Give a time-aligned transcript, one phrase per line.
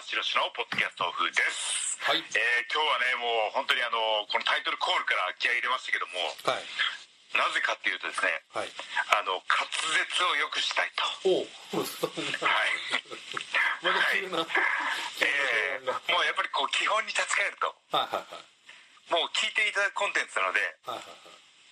[0.00, 2.00] 橋宏のポッドキャストオフです。
[2.00, 2.24] はい。
[2.24, 6.16] えー今日はねもう本当にあのこのタイトルコールから気合い入れましたけども
[6.48, 6.64] はい。
[7.36, 8.72] なぜかっていうとですねはい。
[9.12, 11.04] あの滑舌を良くしたいと。
[11.28, 11.44] お
[11.76, 12.72] おはい。
[13.84, 14.40] まだ急な。
[15.20, 19.12] えーもうやっぱりこう基本に立ち返るとはいはいはい。
[19.12, 21.12] もう聞いていただくコンテンツなのではいはい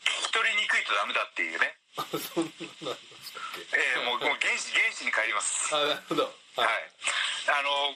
[0.05, 1.73] 聞き取りにくいとダメだっていうね。
[1.97, 2.45] そん
[2.85, 3.65] なのありましたっけ？
[3.73, 5.73] えーもうもう原始原始に帰ります。
[5.73, 6.91] あなるほどはい、
[7.55, 7.95] あの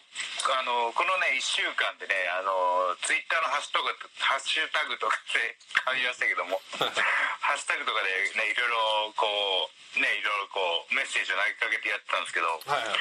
[0.55, 3.91] あのこのね1週間でねあのツイッターのハッシュタグ
[4.23, 12.99] ハッシュタグとかで 噛みましたけどもハッシュタグとかでねいろいろこうねいろいろこうメッセージを投げかけてやってたんですけどはいはい。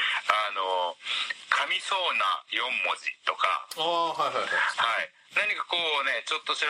[0.49, 0.97] あの
[1.49, 4.49] 噛みそうな4文字とかああはいはいはい。
[4.49, 5.13] はい。
[5.35, 6.65] 何かこうねちょっとした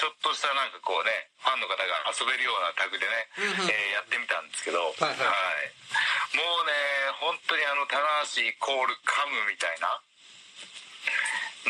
[0.00, 1.12] ちょっとしたなんかこうね
[1.44, 5.20] ファンの方が遊べるようなタグでね、えーやってみたんですけど、はいはい。
[6.32, 6.72] もうね
[7.20, 8.00] 本当にあの棚
[8.32, 10.00] 橋イコール噛むみたいな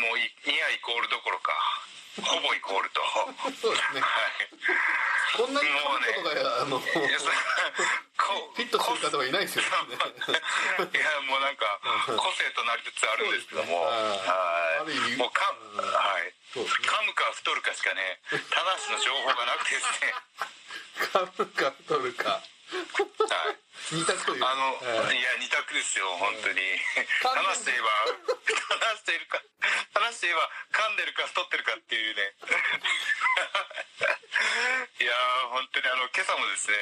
[0.07, 1.51] もういニアイコールどころか
[2.23, 3.03] ほぼイコールと。
[3.03, 4.01] は いそうですね
[5.37, 9.69] こんなに噛むことがあの フィットする方はいないですよね。
[9.71, 15.17] いやもうなんか個性となりつつあるんですけども、はい。
[15.17, 15.85] もうか、うん。
[15.85, 20.13] はい噛むか太るかしかね棚橋の情報がなくてですね。
[21.13, 22.41] 噛むか太るか
[22.71, 24.45] は い二択という。
[24.45, 26.61] あの、はいいや二択ですよ本当に。
[27.19, 27.89] 話していえば
[28.79, 29.41] 話しているか
[29.93, 32.33] 話していえば噛んでるか太ってるかっていうね。
[34.99, 36.77] いやー本当にあの今朝もですね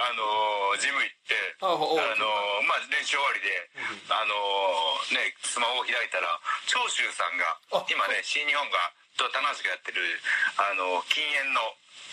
[0.00, 3.70] あのジム行ってあのまあ練習終わりで
[4.08, 4.34] あの
[5.10, 10.00] ねスマホを開いたら長州さんがあ今ね新日本がと棚橋がやってる
[10.58, 11.60] あの禁煙の、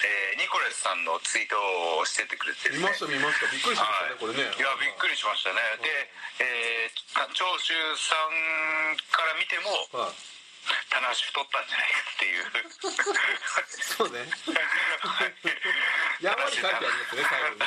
[0.04, 1.56] えーニコレスさんのツイート
[2.00, 2.78] をしててくれてね。
[2.80, 3.48] 見ました見ました。
[3.52, 4.48] びっくりしましたねこれね。
[4.56, 5.60] いやびっくりしましたね。
[5.84, 5.90] で、
[6.40, 10.16] えー、長州さんから見てもはい。
[10.90, 12.46] 棚橋太ったんじゃないかっていう。
[13.98, 14.22] そうね
[16.20, 17.64] やんわり書いてありますね最後に。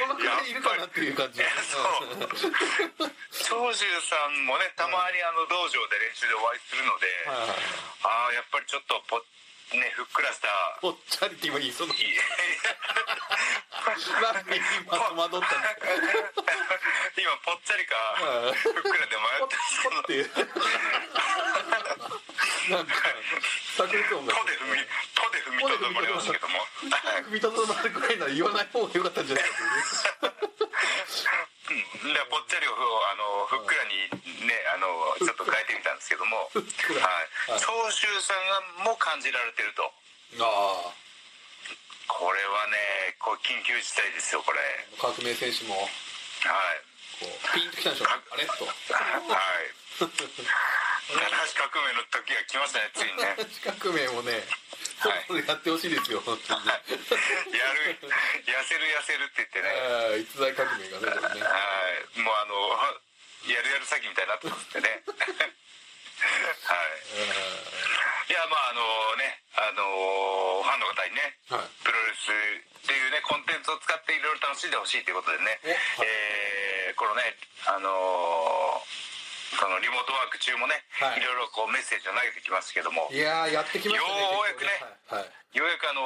[0.00, 1.42] このくらいいるかなっていう感じ。
[1.42, 3.10] そう。
[3.50, 9.18] 長州さんもねたまにあの道場で練習でお会いするので、ああやっぱりちょっとぽ
[9.76, 10.48] ねふっくらした
[10.80, 11.94] ぽっちゃりって今言いそうな。
[11.94, 12.14] いい
[14.22, 16.46] なんで今戸惑ったんですか
[17.18, 18.54] 今ぽっちゃりかはい。
[18.54, 20.46] ふっくらで迷ったんですけど
[22.68, 22.92] なんか
[23.78, 24.84] 炸裂音がとで踏み
[25.16, 26.60] とで踏みとどまりましたけども
[26.92, 30.40] はい踏みとどまるくらいなら言わない方が良かったんじゃないかというね
[31.70, 34.10] うん、でぽっちゃりをあのふっくらに
[34.42, 34.90] ねあの
[35.22, 37.62] ちょっと変えてみたんですけども、はい。
[37.62, 39.86] 長州さんがも感じられてると。
[40.42, 40.90] あ
[42.10, 44.58] これはねこう緊急事態ですよこれ。
[44.98, 45.78] あ革命戦士も。
[45.78, 46.82] はい。
[47.22, 48.66] こうピンときたんでしょうあれと。
[48.66, 48.74] は
[50.82, 51.18] い七
[51.56, 53.36] 橋革命の時が来ましたねついにね。
[53.80, 54.44] 革命もね
[55.00, 55.46] はい。
[55.48, 56.72] やってほしいですよ本当にね。
[56.72, 56.78] や
[57.72, 57.98] る
[58.46, 60.20] 痩せる痩せるって言ってね。
[60.22, 61.42] 逸材革命がねこれね。
[61.42, 61.50] は
[62.14, 62.20] い。
[62.20, 62.54] もうあの
[63.48, 65.02] やるやる詐欺みたいになってますんでね。
[66.68, 68.30] はい。
[68.30, 71.60] いやまああのねあのファンの方にねはい。
[71.82, 72.28] プロレス
[72.84, 76.08] っていうねコンテンツを使っていろいろ楽しんでほしいということでね、おはい。
[76.08, 77.34] えーこのね
[77.66, 79.19] あのー
[79.50, 81.18] そのリモートワーク中もね、はい。
[81.18, 83.10] い、ろいろこうメッセージを投げてきますけども。
[83.10, 84.70] いやーやってきましたねようやくね
[85.10, 85.26] はい。
[85.26, 85.58] はい。
[85.58, 86.02] ようやくあの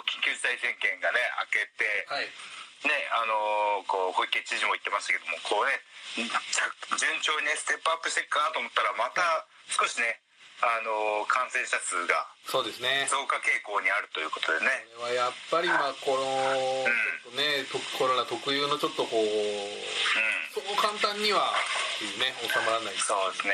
[0.00, 1.20] ー緊急事態宣言がね
[1.52, 2.24] 明けて、はい。
[2.88, 5.76] ねあのーこう小池知事も言ってましたけどもこうね
[6.96, 10.23] 順調にねステップアップしていくかなと思ったらまた少しね、
[10.64, 13.04] あのー感染者数がそうですね。
[13.08, 14.68] 増加傾向にあるということでね。
[14.96, 16.24] これはやっぱりまあこの
[16.84, 19.28] ちょっとねとコロナ特有のちょっとこううん。
[20.52, 23.52] そう簡単にはっていうね収まらないそうですね。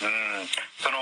[0.00, 0.48] うん。
[0.80, 0.96] その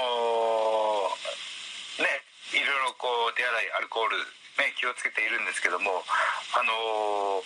[2.02, 2.22] ね
[2.54, 4.16] いろいろこう手洗いアルコール
[4.58, 6.02] ね気をつけているんですけども
[6.54, 7.42] あの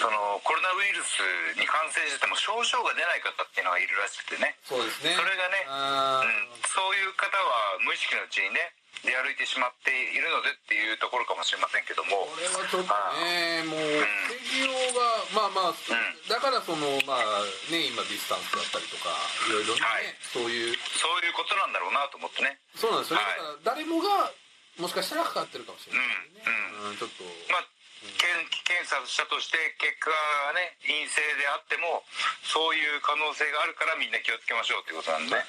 [0.00, 1.20] そのコロナウイルス
[1.60, 4.56] に感染しても症状が出ない方っていうのがいるらしくてね。
[4.64, 5.12] そうですね。
[5.12, 8.72] それがねうん、そういう方は無意識のうちにね
[9.04, 12.32] 出歩いてしまっているのでっていうところかもしれませんけども。
[12.32, 15.04] これはちょっとねもう防ぎようが
[15.36, 19.12] まあまあだからそのまあね今ディスタンスだったりとか
[19.52, 20.08] いろいろね、はい。
[20.32, 20.80] そういう。
[20.96, 22.56] そういうことなんだろうなと思ってね。
[22.72, 23.12] そうなんです。
[23.12, 23.68] よね、はい。
[23.68, 24.32] だから誰もが
[24.80, 26.08] もしかしたらかかってるかもしれない
[26.40, 26.40] ね、
[26.88, 26.96] うん。
[26.96, 27.24] うんちょっと。
[27.52, 27.68] まあ
[28.00, 32.00] 検検査したとして結果がね陰性であっても
[32.40, 35.44] そういう可能性があるからみんな気をつけましょうっていうことなんでね、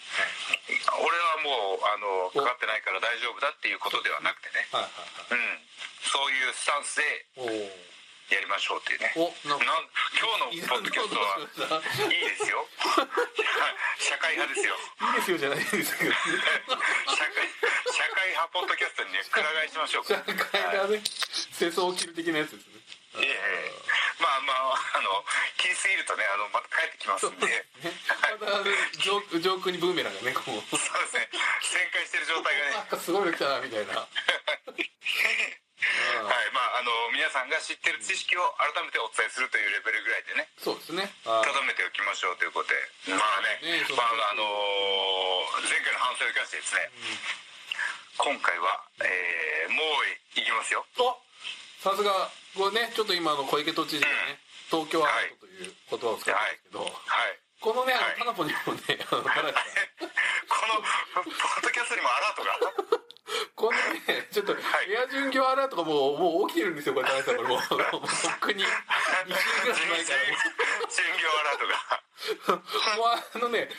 [0.99, 5.63] 俺はもうあのかかってないから大丈夫だっていうことではなくてね、うん、
[6.03, 7.25] そういうスタンスで
[8.31, 9.11] やりましょうっていうね。
[9.11, 9.59] 今日の
[10.63, 12.63] ポッドキャストはいいですよ。
[13.99, 14.75] 社会派ですよ。
[14.79, 17.43] いいですよじゃないですけど 社会
[17.91, 20.05] 社会派ポッドキャストにねくら替えしましょう。
[20.05, 20.35] 社会
[20.77, 21.03] がね
[21.51, 22.79] 世相を切る的なやつですね。
[23.19, 23.73] いえいえ。
[24.19, 25.25] まあまああの
[25.57, 27.47] 切りすぎるとねあのまた帰ってきますんで。
[27.47, 27.65] ね。
[28.39, 28.63] まだ
[29.03, 30.77] 上上空にブーメランがねこう。
[30.77, 31.29] そうですね。
[31.67, 32.87] 旋回してる状態がね。
[33.03, 34.07] すごいの来たなみたいな
[35.81, 40.47] はいまああの皆さんが知ってる知識を改めてお伝えするというレベルぐらいでね。
[40.61, 41.09] そうですね。
[41.25, 43.17] あとどめておきましょうということで。
[43.17, 44.45] まあねねまああの
[45.65, 46.89] 前回の反省を生かしてですね。
[48.17, 50.85] 今回は、えーもういきますよ。
[50.99, 51.15] お
[51.81, 54.37] さすがこれねちょっと今あの小池都知事がね
[54.69, 56.91] 東京アートという言葉を使ってますけど、はい
[57.61, 59.53] このねあのはいタナポにもね あの田中さん
[60.49, 62.57] このポッドキャストにもアラートが。
[63.55, 64.91] このねちょっとはい。
[64.91, 68.65] エア巡業アラートがもうもう起きてるんですよこれ田中さんこれもうもうとっくに。
[68.65, 70.19] 2週ぐらい前から。
[70.89, 72.01] 巡業アラートが
[72.45, 73.69] あのね、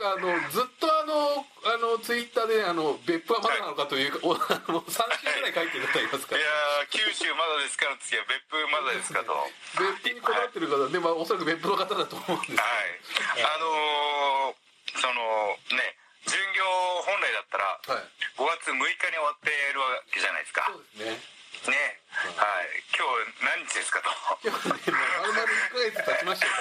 [0.00, 6.40] なんかあのずっとあのあのツイッターでねあの別府はまだなのかというか、おあの3週ぐらい書いてる方いますから。
[6.40, 9.32] いやー九州まだですから次は別府まだですかと。
[9.32, 15.96] はい別府にこだわってる方でまあおそらく別府の方だと思うんですあのー、そのね
[16.26, 16.64] 巡業
[17.06, 18.04] 本来だったらけどはい。
[18.36, 20.66] 5月6日に終わってるわけじゃないですか。
[20.66, 21.14] そうで
[21.62, 21.72] すね。
[21.72, 22.00] ね。
[22.36, 22.82] はい。
[22.90, 24.10] 今日何日ですかと。
[24.42, 26.52] 今日ねもう丸々1ヶ月経ちましたよ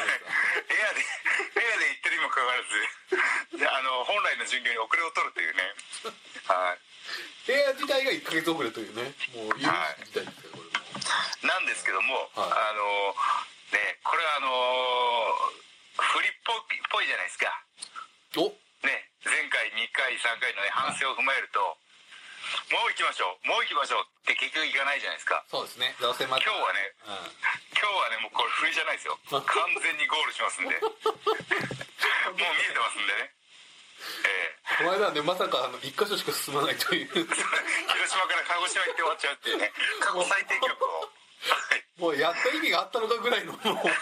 [0.70, 1.02] エア で
[2.42, 3.62] かかわらず。
[3.62, 5.76] であの本来の巡業に遅れを取るというね。
[6.48, 6.74] は
[7.48, 7.52] い。
[7.52, 9.14] エア自体が1ヶ月遅れというね。
[9.34, 9.70] もう有識
[10.06, 11.54] 事態ですからこれも。
[11.54, 12.52] なんですけども、はい。
[12.52, 13.16] あの
[13.72, 15.54] ねこれはあの
[15.98, 17.64] 振りっぽいっぽいじゃないですか。
[18.38, 18.50] お。
[18.82, 25.46] ね前回2回3回のね反省を踏まえると、もう行きましょうもう行きましょうって結局行かないじゃないですか。
[25.46, 25.94] そうですね。
[26.02, 26.44] どうせまた。
[26.44, 27.30] 今日はねうん。
[27.78, 29.20] 今日はねもうこれ振りじゃないですよ。
[29.30, 29.42] 完
[29.78, 30.82] 全にゴールしますんで
[32.92, 33.32] ますんでね。
[34.28, 34.84] ええ。
[34.84, 37.08] この間はねまさかあの1箇所しか進まないという。
[37.08, 39.72] 広島から鹿児島行って終わっちゃうっていうね。
[40.00, 40.88] 過去最低記録を。
[41.08, 41.84] はい。
[42.02, 43.76] もうやった意味があったのかぐらいのもうあの。
[43.78, 43.88] はい。
[43.88, 43.94] い。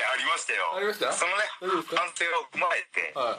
[0.00, 0.74] やありましたよ。
[0.76, 1.12] ありました？
[1.12, 3.38] そのね反省を踏まえては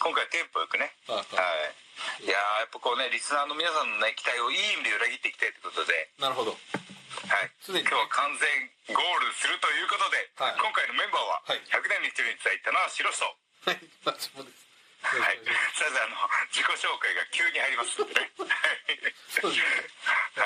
[0.00, 0.92] 今回テンポよくね。
[1.08, 1.20] いはい。
[1.20, 1.44] は
[2.20, 2.24] い。
[2.24, 6.10] いやーやっぱこうねリスナーの皆さんのね期待をいい意味で裏切っていきたいということで。
[6.18, 6.50] なるほど。
[6.52, 7.52] はい。
[7.62, 8.48] 常に今日は完全
[9.34, 10.60] するということで、はい。
[10.60, 11.62] 今回のメンバーははい。
[11.68, 13.24] 100年に一人に伝えたのは白と。
[13.66, 13.80] はい。
[14.04, 14.62] 私もです
[15.02, 15.38] はい、
[15.74, 16.14] さずあの
[16.54, 18.30] 自己紹介が急に入りますんでね。
[18.38, 18.46] は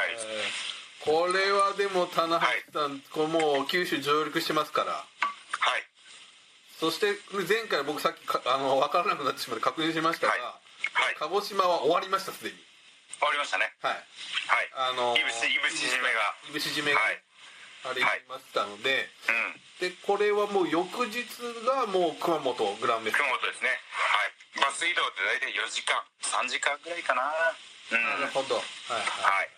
[0.09, 2.41] い、えーこれはでも棚
[2.75, 4.93] 橋さん、これもう九州上陸してますから。
[4.93, 5.87] はい。
[6.81, 7.15] そして
[7.47, 10.43] 前回僕さっきかあの分からなくなってしまって確認しましたが、はい。
[10.43, 10.51] は
[11.13, 11.17] い。
[11.21, 12.57] 鹿児島は終わりましたすでに。
[13.23, 13.71] 終わりましたね。
[13.81, 13.95] はい。
[13.95, 14.03] はい。
[14.75, 16.35] あのいぶしいぶし締めが。
[16.51, 17.15] いぶし締めがはい。
[17.15, 17.23] ね、
[17.87, 19.91] あれ行きましたので、うん。
[19.91, 21.23] でこれはもう翌日
[21.65, 23.71] がもう熊本グランメス熊本ですね。
[23.95, 24.61] はい。
[24.61, 25.95] バス移動って大体4時間。
[26.23, 27.23] 3時間ぐらいかな。
[27.93, 28.03] うん。
[28.03, 28.57] なるほど。
[28.57, 28.63] は
[28.99, 29.51] いはい。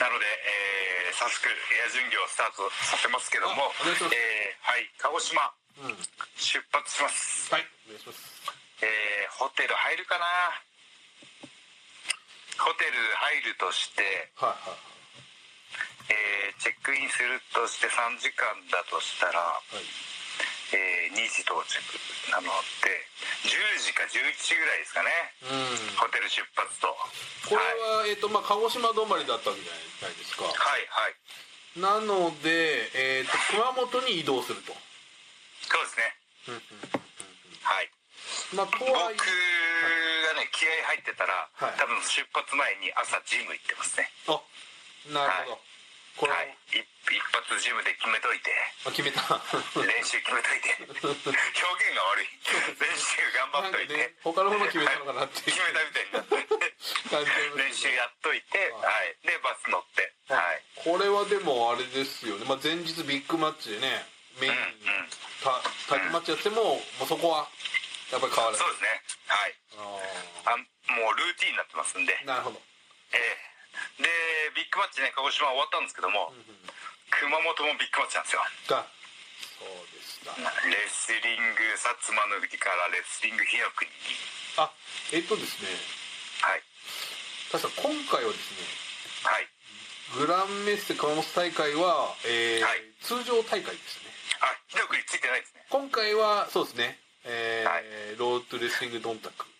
[0.00, 1.54] なので、えー早速エ
[1.86, 4.90] ア巡業をスタートさせますけどもえーはい。
[4.98, 5.54] 鹿児島。
[5.86, 5.96] うん、うん、
[6.34, 7.54] 出発します。
[7.54, 7.66] はい。
[7.86, 8.18] お願いします。
[8.82, 10.26] えーホテル入るかな。
[12.58, 14.02] ホテル入るとして、
[14.34, 14.93] はいはいえー
[16.64, 19.84] チェックインするとして3時間だとしたら、はい。
[20.72, 21.76] えー2時到着
[22.32, 22.48] なの
[22.82, 22.88] で
[23.46, 25.12] 10時か11時ぐらいですかね。
[25.44, 25.96] うん。
[26.00, 26.88] ホテル出発と。
[27.46, 28.08] これはい。
[28.08, 29.72] は、えっ、とまあ鹿児島止まりだったわけじゃ
[30.08, 30.44] ないですか？
[30.48, 31.14] はいはい。
[31.78, 32.88] なので、
[33.20, 36.16] えー、と熊本に移動すると、そうですね。
[37.62, 37.90] はい。
[38.56, 41.74] まあと僕がね気合入ってたら、はい。
[41.78, 44.10] 多分出発前に朝ジム行ってますね。
[44.26, 44.40] あ
[45.12, 45.60] なるほど、
[46.16, 48.48] これは、はい一一発ジムで決めといて。
[48.86, 49.20] あ決めた。
[49.76, 50.72] 練習決めといて。
[50.80, 52.32] 表現が悪い。
[52.80, 55.44] 練習頑張っといて、ね他のもの決めたのかなって。
[55.44, 55.52] い。
[55.52, 56.24] う決めたみたいにな。
[56.24, 56.40] って
[57.60, 60.08] 練習やっといて、ははい、でバス乗って。
[60.32, 60.64] はい。
[60.80, 64.08] これはでもあれですよね、まあ、前日ビッグマッチでね
[64.40, 65.12] メインにうんうん。
[65.44, 65.60] た
[65.92, 67.46] タッグマッチやってももうそこは
[68.10, 68.88] やっぱり変わらずそうですね。
[69.28, 69.54] はい。
[69.76, 72.16] ああもうルーティンになってますんで。
[72.24, 72.56] ーなるほど、
[73.12, 73.53] ええ
[73.98, 74.08] で
[74.54, 76.70] ビッグマッチね鹿児島終わったんですけども、うんうん
[77.14, 78.42] 熊本もビッグマッチなんですよ。
[78.66, 78.82] が。
[79.54, 80.34] そうでした
[80.66, 84.18] レスリング薩摩の国からレスリング火の国に。
[84.58, 84.66] あ
[85.14, 85.70] えっとですね。
[86.42, 86.62] はい。
[87.54, 88.66] 確か今回はですね
[89.22, 89.46] はい。
[90.18, 92.82] グランメッセ熊本大会は、えーはい。
[92.98, 94.10] 通常大会でしたね。
[94.42, 95.62] あひどくりついてないですね。
[95.70, 98.18] 今回はそうですね、えーはい。
[98.18, 99.46] ロードレスリングドンタク。
[99.46, 99.53] あ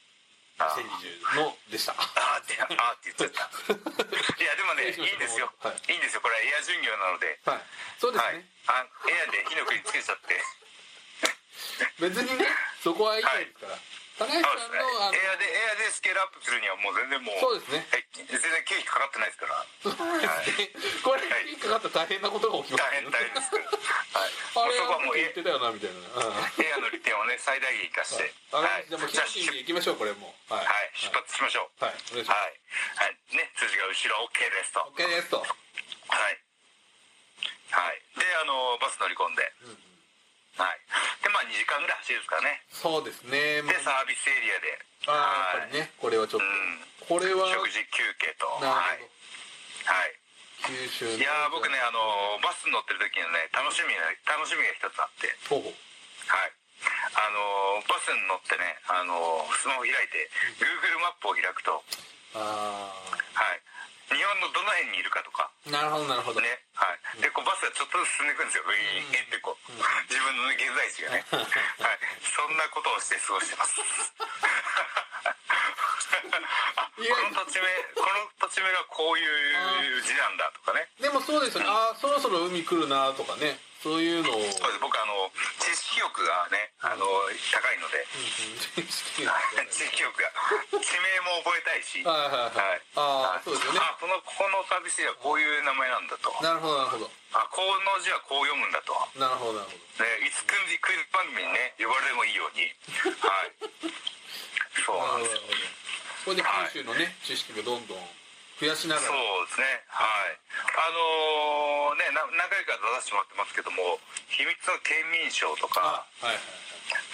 [0.58, 1.92] 2020のでした。
[1.99, 3.75] あーってあーって言っちゃった。
[3.75, 5.92] いやでもねいいんですよ、はい。
[5.92, 6.23] い、いんですよ。
[6.23, 7.40] これはエア巡業なので。
[7.44, 7.62] はい。
[7.99, 8.38] そうですはい。
[8.38, 10.38] ね、あエアで火の国つけちゃって。
[11.99, 12.46] 別にね
[12.82, 13.78] そこはいいですから、
[14.14, 17.83] 高橋さんのあのエアでエアでスケールアップするにはもう全然もうそうですね。
[17.90, 18.06] はい。
[18.14, 19.66] 全然経費かかってないですから。
[19.83, 23.50] そうですねこれはい引っかかったら大変なことが起きます大変大変です。
[23.50, 24.30] からはい。
[24.30, 26.62] あれそこはもうエ言ってたよなみたいな、うん。
[26.62, 28.30] エアの利点をね最大限生かして。
[28.54, 28.87] あはい。
[28.87, 30.30] じゃあもうじゃあヒッで行きましょうこれも。
[30.30, 30.94] うはい、はい。
[30.94, 31.83] 出発しましょう。
[31.83, 32.54] はい、お願いします、はい、
[33.11, 34.78] はい、ね辻が後ろ OK ですと。
[34.94, 35.42] OK ですと。
[35.42, 36.38] はい。
[37.75, 37.99] はい。
[38.14, 39.42] であのバス乗り込んで、
[40.58, 40.78] はい。
[41.23, 42.62] でまあ2時間ぐらい走るんですからね。
[42.70, 43.62] そうですね。
[43.62, 44.78] でサービスエリアで。
[45.06, 45.76] ああはい。
[45.76, 46.80] やっぱりねこれはちょっと、うん。
[47.08, 47.49] これは。
[47.52, 48.46] 食事休憩と。
[48.62, 48.99] なはい。
[48.99, 49.11] る
[49.84, 50.14] はい。
[50.64, 51.18] 九州の。
[51.18, 51.99] いやー僕ねあの
[52.40, 55.28] バス乗ってる時のね楽しみが楽しみが一つあって。
[55.50, 55.75] ほうほう。
[56.30, 56.52] はい。
[57.16, 60.28] あのバスに乗ってねあのスマホ開いて
[60.61, 61.82] Google マップを開くと。
[62.34, 63.61] あはい
[64.14, 65.50] 日本のどの辺にいるかとか。
[65.50, 66.87] あなるほどなるほど、ねは
[67.18, 69.73] い、でこうバスがちょっとずつ進んでいくんですよ、ウィーンってこう、
[70.06, 73.80] 自分の、ね、現在地がね、 はい、そんなことをして過ごしてます。
[76.76, 80.88] あこの土地名この土地名がこういう字なんだとかね。
[81.00, 81.71] でもそうですよね。
[81.71, 83.59] ああそろそろ海来るなとかね。
[83.83, 84.33] そういうのを。
[84.33, 84.78] そうです。
[84.80, 85.63] 僕あの知
[85.94, 88.02] 識欲がねあの高いので。
[88.02, 88.90] うんうん。
[88.90, 89.22] 知識
[89.70, 90.26] 知識欲が。
[90.82, 92.02] 地名も覚えたいし。
[92.02, 92.82] はいはいはい。
[92.98, 93.78] ああそうですよね。
[93.78, 96.34] あこのここのサービスではこういう名前なんだと。
[96.42, 97.06] なるほどなるほど。
[97.38, 98.90] あこの字はこう読むんだと。
[99.14, 102.66] なるほどなるほね、いつクイズ番組にね呼ばれてもいいように。
[103.22, 103.54] はい。
[104.82, 105.38] そうどななんです。
[105.38, 105.42] よ
[106.26, 108.02] これで九州のね知識がどんどん
[108.61, 109.06] 増やしながら。
[109.06, 109.66] そうですね。
[109.90, 110.38] はい。
[110.75, 113.99] あのーねな何回か出させてもらってますけども
[114.30, 116.42] 秘密の県民賞とあかはいはい。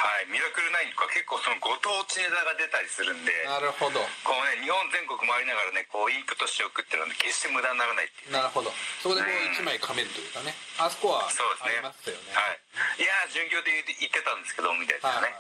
[0.01, 4.01] はいミラクル9とか結構そのご当地ネタが出たりするんではいなるほど。
[4.25, 8.33] こうね日本全国回りながらねこうインプットしておくっていうのは、ね、決して無駄にならないっていう。
[8.33, 8.73] なるほど。
[9.05, 10.53] そこでこう一枚噛めるというかね。
[10.81, 11.77] あそこはそうですね。
[11.77, 12.33] ありましたよね。
[12.33, 12.61] はい。
[13.01, 13.71] いやー巡業で
[14.01, 15.37] 言ってたんですけどみたいなはいはいね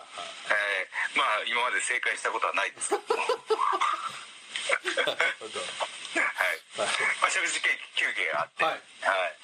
[0.52, 3.22] えーまあ今まで正解したことはないですけども
[4.70, 6.92] はいはい。
[7.20, 7.60] まあ、食事
[7.96, 8.72] 休憩があって、はい。
[8.74, 9.36] はい。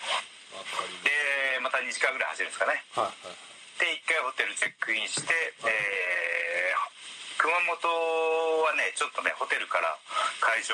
[1.05, 1.11] で
[1.63, 1.77] また。
[1.87, 2.83] 2時間ぐらい走るんですかね。
[2.99, 3.37] はいはい
[3.77, 5.29] で1回ホテルチェックインして、
[5.61, 6.87] えー
[7.37, 7.69] 熊本
[8.65, 9.93] はねちょっとねホテルから
[10.41, 10.73] 会場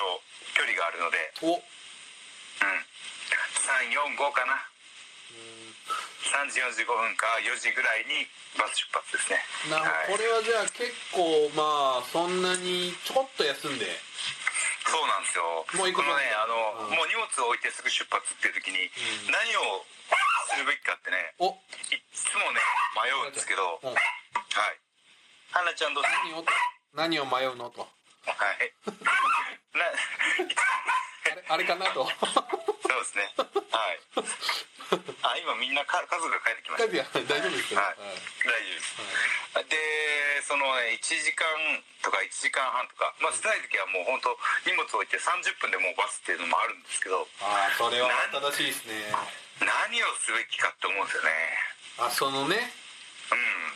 [0.54, 1.58] 距離があるので、お。
[1.58, 1.66] うん、
[4.14, 4.62] 345かな。
[6.22, 9.42] 3時45分か4時ぐらいにバス出発ですね。
[9.74, 10.14] なはい。
[10.14, 13.90] これはじゃあ結構まあそんなにちょこっと休んで
[14.86, 15.64] そうなんですよ。
[15.78, 16.96] もう行くのねあの、うん。
[16.96, 18.90] もう荷物を置いてすぐ出発っていう時に、
[19.26, 19.32] うん。
[19.32, 19.84] 何を
[20.50, 21.54] するべきかってねお。
[21.92, 22.60] いっつもね
[22.98, 23.94] 迷うんですけど、うん。
[23.94, 24.02] はい。
[25.50, 26.08] 花ちゃんどうぞ。
[26.24, 26.42] 何を？
[26.42, 26.52] と
[26.94, 27.82] 何を迷うのと。
[27.82, 27.88] は
[28.62, 28.72] い。
[29.74, 32.04] な、あれあれかなと
[33.02, 33.34] そうですね。
[33.70, 33.98] はい。
[35.24, 38.44] あ、今みんなか家族が帰ってきまし書いてや大丈夫ですよ、はいた。
[38.44, 39.72] 大丈夫です。
[39.72, 39.76] で、
[40.44, 41.48] そのね、1時間
[42.04, 44.36] とか1時間半とか、まあ、少ない時はもう本当
[44.68, 49.08] 荷物置いて30分でもうバスっていうのもあるんですけど、ああそれは正しいですね
[49.64, 51.30] 何をすべきかって思うんですよね。
[51.98, 52.56] あそのね
[53.32, 53.72] うん。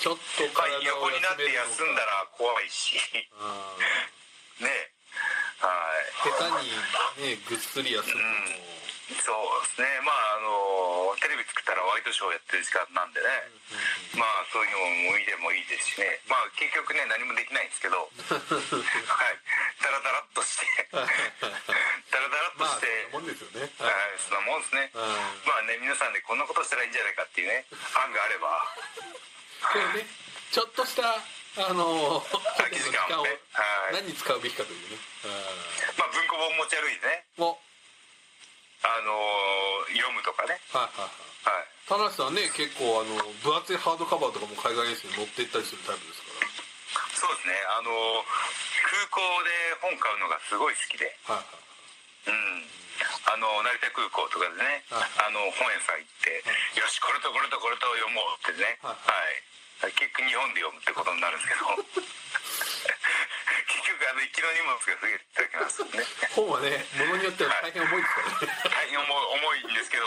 [0.00, 2.96] ちょっとまあ、体を横になって休んだら怖いし、
[3.34, 4.89] うん ね。
[5.60, 6.08] はい。
[6.24, 6.56] 下
[7.20, 8.70] 手にねぐっすり休むのも
[9.18, 9.90] そうですね。
[10.06, 13.26] まああのテレビ作ったらワイドショーやってる時間なんでね、
[14.14, 16.22] まあそういうのも見てもいいですしね。
[16.30, 18.06] まあ結局ね何もできないんですけど。
[18.06, 19.36] はい。
[19.82, 20.88] ダラダラっとして。
[20.94, 23.60] ダラダラっとまあして、そんなもんですよね。
[23.82, 25.42] はい、そんなもんですね、うん。
[25.44, 27.66] まあね皆さんでこんなことしたらいいんじゃないかっていうね
[27.98, 28.62] 案があれば。
[29.98, 30.06] ね
[30.50, 31.18] ちょっとした
[31.58, 32.22] あの
[32.58, 33.34] 空き時間をね。
[33.50, 34.06] はい。
[34.06, 34.98] 何に使うべきかというね。
[35.98, 37.26] まあ文庫本持ち歩いてね。
[38.80, 39.12] あの
[39.90, 40.56] 読むとかね。
[40.70, 41.50] はいはいはい。
[41.50, 41.66] はい。
[41.90, 46.30] 田中さんね結構あの分厚いハードカバーとかも海外遠征に持って行ったりするタイプですか
[47.18, 47.58] そうですね。
[47.74, 47.90] あの
[48.86, 49.50] 空港で
[49.82, 51.10] 本買うのがすごい好きで。
[51.26, 52.30] らはいはい。
[52.30, 52.80] うん。
[53.26, 56.44] あの成田空港とかでね、はいあの本屋さん行って、
[56.76, 59.40] よしこれとこれとこれと読もうってね、ははい
[59.80, 61.72] 結局日本で読むってことになるんですけど。
[64.20, 66.04] 結局あの行きの荷物が増えてきますね。
[66.36, 70.04] 本はねものによっては大変重いですからね大変重い重いんですけど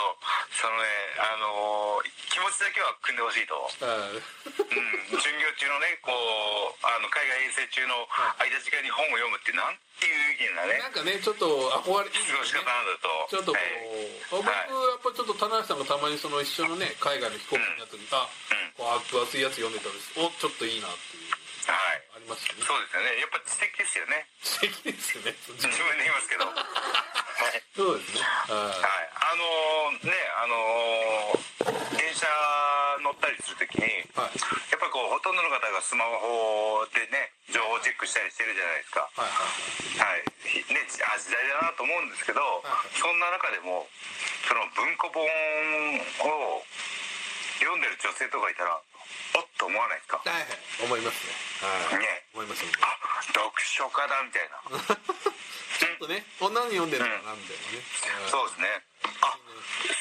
[0.54, 0.86] そのね
[1.18, 1.98] あの
[2.30, 8.06] 気持ちだけは組んでほしいと、はいうん、巡業中のねこうあの海外遠征中の
[8.38, 11.46] 空いた時間に本を読むってなんていう意見だねなんかねちょっと
[11.82, 13.08] 憧れいい過ごし方なんだと。
[13.30, 14.70] ちょっとこう、はい。
[14.70, 18.28] 僕やっぱりちょっと田中さんがたまにその一緒のね海外の飛行機になった時、あ
[18.76, 20.12] こう分厚いやつ読んでたんです。
[20.18, 21.23] おちょっといいなっていう
[21.72, 22.02] はい。
[22.16, 22.64] ありますよね。
[22.64, 23.20] そうですよね。
[23.20, 24.26] やっぱ知的ですよね。
[24.42, 25.34] 素敵ですよね。
[25.48, 26.44] 自分で言いますけど。
[26.46, 26.52] は
[27.56, 28.20] いそうですね。
[28.22, 32.26] ははい、あのーねあのー電車
[33.00, 34.36] 乗ったりするときに、いはい。
[34.70, 39.08] やっぱこうほとんどの方がスマホでね情報チェックしたりしてるじゃないですか。
[39.16, 39.28] はい
[39.98, 40.10] はい。
[40.10, 40.24] はい。
[40.44, 42.98] ひねあ時代だなと思うんですけど、はい。
[42.98, 43.88] そんな中でも
[44.46, 46.64] その文庫本を
[47.58, 48.80] 読んでる女性とかいたら
[49.34, 50.22] おっと思わないですか。
[50.22, 50.86] はいはい。
[50.86, 51.34] 思いますね。
[51.62, 51.98] はい。
[51.98, 52.22] ね。
[52.34, 52.70] 思いますね。
[52.82, 52.94] あ
[53.34, 54.62] 読書家だみたいな。
[55.74, 57.82] ちょっとねこんなに読んでるのかなみたいなね、
[58.30, 58.82] そうですね。
[59.22, 59.34] あ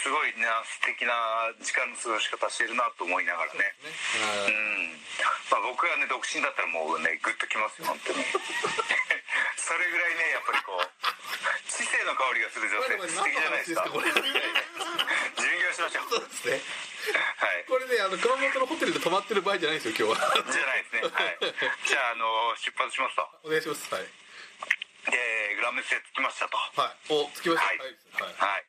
[0.02, 3.60] すごいな素敵な時間の過ごし方してるなと思いながらね。
[3.60, 3.90] ね
[4.22, 4.52] うはい。
[4.52, 5.02] ん。
[5.50, 8.24] まあ、僕がね独身だったらもうねグッときますよ本当に。
[9.58, 10.90] それぐらいねやっぱりこう
[11.72, 13.90] 知性の香りがする女性って素敵じゃないですか
[15.74, 16.10] しましょう。
[16.10, 16.62] そうですね。
[17.38, 17.66] はい。
[17.68, 20.46] これねあの熊本のホテルで泊まってる場合じゃないですよ今日は。
[20.48, 21.02] じゃないですね。
[21.02, 21.38] はい。
[21.90, 23.28] じゃああの出発しますと。
[23.44, 23.94] お願いします。
[23.94, 24.08] はい。
[25.12, 26.56] でグランメスへ着きましたと。
[26.58, 27.14] はい。
[27.14, 27.68] お着きました。
[27.68, 27.78] はい。
[27.80, 28.34] はい。
[28.38, 28.66] はい。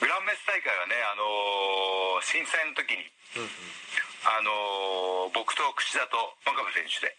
[0.00, 7.16] グランメス大会はねあの震災の時にうんうんあの僕と櫛田と真壁選手で。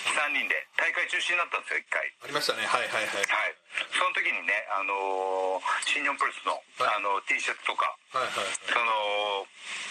[0.00, 2.00] 3人で大会中止になったんですよ1回。
[2.24, 2.64] ありましたね。
[2.66, 3.24] はいはいはい。
[3.28, 3.56] はい、
[3.92, 6.94] その時にね、あのー新日本プロレスの、はい。
[6.96, 8.32] あの T シャツとか、はいはい
[8.66, 9.46] その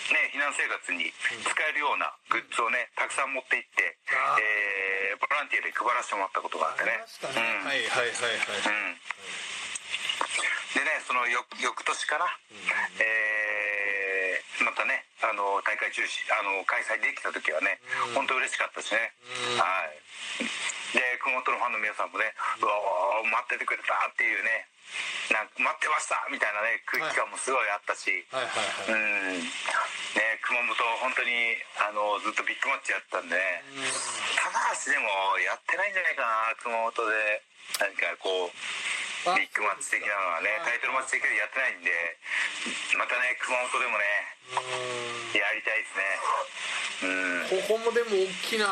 [0.09, 4.41] ね、避難生活に使えるようなグッズをね、たくさん持って行って、あー。
[4.41, 6.91] えーボランティアで配らせてもらったことがあってね。
[6.91, 7.05] ね。
[7.35, 7.65] うん。
[7.65, 8.57] はいはいはいはい。
[8.65, 9.01] うん。
[10.73, 12.39] でね、その翌翌年かな、
[12.99, 13.48] えー
[14.69, 17.81] またね、あの大会中止あの開催できた時はね、
[18.13, 18.21] うん。
[18.21, 19.09] 本当嬉しかったしね、
[19.57, 19.57] うん。
[19.57, 19.97] はい。
[20.93, 22.29] で熊本のファンの皆さんもね、
[22.61, 24.65] うわー待っててくれたっていうね
[25.29, 29.41] なんか待ってましたみたいなね空気感もすごいあったし、うん。
[29.41, 33.65] ね、熊本本当にあのずっとビッグマッチやってたんでね、
[34.37, 34.53] 棚
[34.85, 35.09] 橋でも
[35.41, 37.41] やってないんじゃないかな熊本で。
[37.77, 38.49] 何かこうあ
[39.35, 41.91] ビッグマッチ的なのはねタイトルマッチ的でやってないんで
[42.95, 44.03] またね熊本でもね
[44.49, 45.39] うん。
[45.39, 46.01] やりたいですね。
[47.05, 47.77] うん。
[47.77, 48.65] ここもでも大きな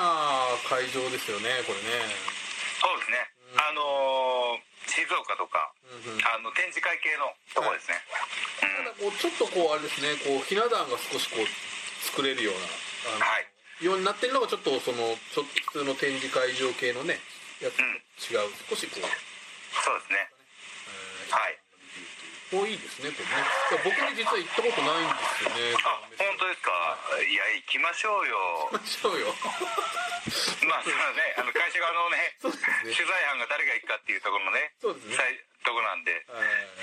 [0.66, 2.10] 会場ですよねこれね。
[2.82, 3.30] そうですね。
[3.60, 6.24] あのー静岡とかうんうん。
[6.26, 8.00] あの展示会系のとこですね、
[8.58, 11.46] ただこうちょっとこうあれですねこうひな壇が少しこう
[12.08, 12.58] 作れるよう
[13.20, 13.86] なはい。
[13.86, 17.20] ようになってるのがちょっとそのちょっと普通の展示会場系のね
[17.62, 17.84] やつと
[18.34, 20.26] 違う少しこう、そうですね。
[20.32, 20.37] えー
[21.32, 21.58] はい。
[22.48, 23.44] こういいですねこれね。
[23.84, 25.76] 僕ね実は行ったことないんですよね。
[25.84, 26.72] あ本当ですか？
[27.20, 27.36] い。
[27.36, 28.72] や行きましょうよ。
[28.72, 29.36] 行きましょうよ。
[30.72, 31.36] まあそれはね。
[31.38, 32.40] あの会社側のねね。
[32.88, 35.44] 取材班が誰が行くかっていうところのねそうですね。
[35.68, 36.24] とこなんで、はい。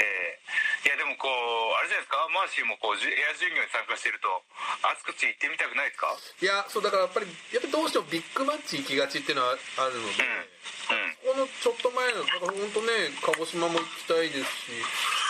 [0.05, 0.45] えー
[0.85, 1.33] いやでもこう
[1.81, 2.29] あれじゃないですか？
[2.29, 4.45] マーシーもこうじエア巡業に参加してると
[4.83, 6.13] あちこち行ってみたくないですか？
[6.43, 14.79] いやそうだからやっぱりやっぱりどうしてもビッグマッチ行きがちっていうのはあるので、うんこのちょっと前のだから本当ね鹿児島も行きたいですし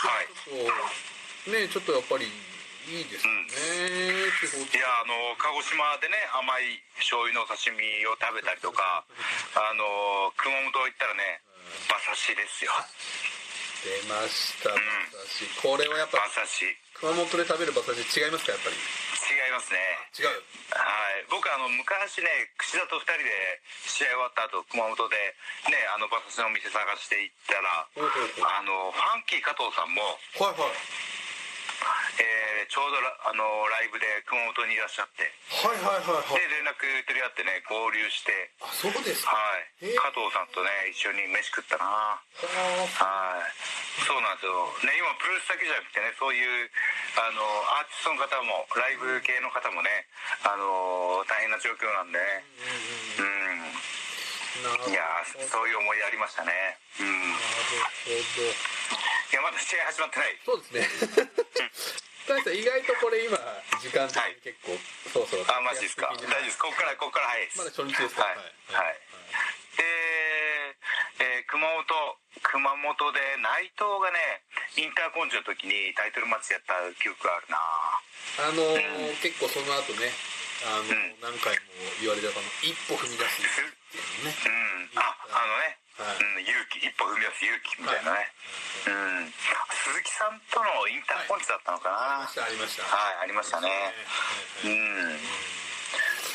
[0.05, 1.65] はい。
[1.65, 9.01] ねちょっとやっぱりいいですよね、地方いやあの鹿児島でね甘い醤油のお刺身を食べたりとか
[9.57, 11.41] あの熊本行ったらね
[11.89, 12.69] 馬刺しですよ
[13.85, 14.73] 出ました。
[14.73, 14.81] 馬
[15.29, 15.61] 刺し。
[15.61, 16.65] これはやっぱ馬刺し。
[16.65, 18.75] 違い熊本で食べる馬刺し違いますかやっぱり？
[19.55, 19.77] ますね。
[20.19, 20.27] 違う
[20.73, 21.25] はい。
[21.29, 22.27] 僕あの昔ね
[22.59, 25.15] 櫛田と2人で試合終わった後熊本で
[25.71, 28.45] ねあの馬刺しのお店探して行ったらほうほうほう。
[28.49, 30.01] あのファンキー加藤さんも、
[30.41, 30.75] はいはい
[32.19, 35.29] えーちょうどラあのライブで熊本にいらっしゃって。
[35.61, 36.41] はいはいはいはい。
[36.41, 38.33] で連絡取り合ってね交流して。
[38.59, 39.37] あそうですか。
[39.37, 39.93] はい。
[39.93, 41.85] 加藤さんとね一緒に飯食ったな。
[41.85, 43.53] ははい。
[44.01, 44.65] そうなんですよ。
[44.81, 46.67] ね今プロレスだけじゃなくてねそういう
[47.21, 47.45] あの
[47.77, 50.09] アーティストの方もライブ系の方もね
[50.41, 52.43] あの大変な状況なんでね。
[53.19, 53.69] うん
[54.55, 56.51] いやーそういう思いありましたね。
[56.99, 57.07] うん。
[57.11, 60.39] なるほどいやまだ試合始まってない。
[60.45, 61.27] そうですね。
[62.25, 63.37] 大さん意外とこれ今
[63.81, 64.79] 時間的に結構、
[65.13, 66.07] そろそろあマジですか。
[66.09, 66.57] 大丈夫です。
[66.57, 67.49] ここからここから早い。
[67.55, 68.23] まだ初日ですか。
[68.23, 68.35] はい。
[68.73, 68.99] はい。
[69.77, 69.83] で、
[71.19, 74.43] えー熊本熊本で内藤がね
[74.75, 77.57] インターコンチの時にタイトルマッチやった記憶があるな。
[78.39, 80.11] あのー結構その後ね
[80.63, 81.15] あの、ん。
[81.19, 81.59] 何回も
[81.99, 83.51] 言われたこの一歩踏み出すっ
[83.91, 84.37] ていうのね。
[84.95, 84.99] うん。
[84.99, 86.17] ああのね、はい。
[86.17, 86.79] うん、勇気。
[86.79, 88.31] 一歩踏み出す勇気みたいなね、
[88.87, 89.33] うん。
[89.85, 92.83] 鈴木さんとのインターコンチだったのかな、ありましたありました。
[92.83, 93.69] はい、ありましたね。
[93.69, 93.93] はい
[94.63, 95.19] うん。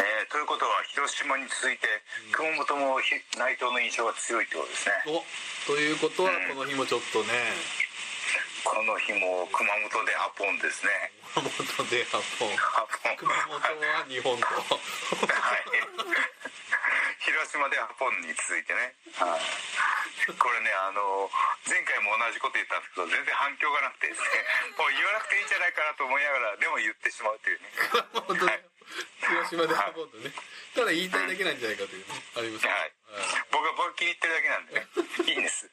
[0.01, 1.85] えーということは広島に続いて
[2.33, 4.95] 熊本もひ内藤の印象が強いってことですね。
[5.07, 5.25] お
[5.67, 7.35] ということはこの日もちょっとね
[8.71, 11.11] この日も熊本でアポンですね。
[11.35, 12.55] 熊本でアポン。
[12.55, 13.19] アポン。
[13.19, 14.79] 熊本は日本とは
[15.59, 15.67] い。
[17.19, 19.43] 広島でアポンに続いてね、はい、
[20.39, 21.27] これねあの
[21.67, 24.39] 前回も同じこと言ったんですけど全然反響がなくてですね
[24.79, 27.75] もう言わなくていいんじゃないかなと思いながらでも言ってしまうというね。
[27.91, 28.55] 熊本で
[29.27, 30.31] 広島でアポンとね。
[30.79, 32.65] ただ言いたいだけなんじゃないかというねあります。
[32.65, 32.95] ねはい。
[33.51, 34.87] 僕は僕が気に入ってるだけなんでね。
[35.27, 35.67] いいんです。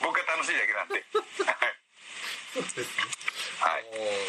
[0.00, 1.04] 僕が楽しいだけなんで。
[1.44, 1.81] はい
[2.52, 3.08] そうですね。
[3.64, 3.86] はい。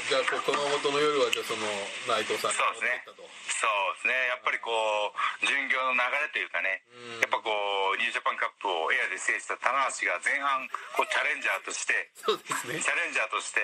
[0.08, 1.68] じゃあこう熊本の夜はじゃあその
[2.08, 3.04] 内藤さんにそうですね。
[3.52, 4.14] そうですね。
[4.30, 7.24] やっぱりこう巡業の流れというかねうん。
[7.24, 12.80] やっぱこうニュージャパンカップをエアで制した棚橋が前半こうチャレンジャーとしてそうですね。
[12.80, 13.60] チャレンジャーとして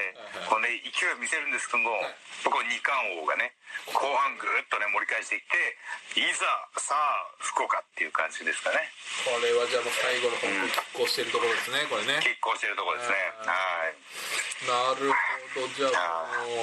[0.49, 2.15] こうね勢いを見せるんですけども、はい。
[2.43, 3.55] ここ二冠王がね
[3.93, 6.43] 後半ぐーっとね盛り返していっていざ
[6.81, 8.91] さあ福岡っていう感じですかね。
[9.23, 12.19] これはじゃあもう最後の本当に拮抗してるところですねこれね。
[12.19, 13.15] 拮抗してるところですね。
[13.45, 13.93] はい。
[13.93, 15.15] はいなるほ
[15.61, 15.67] ど。
[15.75, 15.89] じゃあ
[16.43, 16.55] この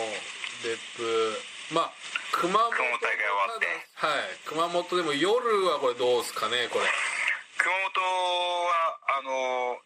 [0.63, 1.37] 別府。
[1.75, 1.93] まあ
[2.33, 3.67] 熊本熊本大会終わって。
[3.95, 4.23] はい。
[4.45, 6.87] 熊本でも夜はこれどうですかねこれ。
[7.59, 8.07] 熊本は
[9.19, 9.79] あの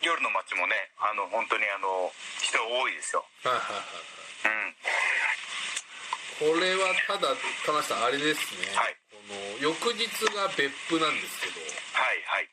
[0.00, 3.24] 夜の街もねあの本当にあの人多いですよ。
[3.44, 3.82] はいはいはい
[6.46, 6.54] うん。
[6.54, 8.96] これはただ田中さんあれですね、はい。
[9.10, 11.60] この翌日が別府なんですけど。
[11.60, 11.66] は
[12.12, 12.48] いはい。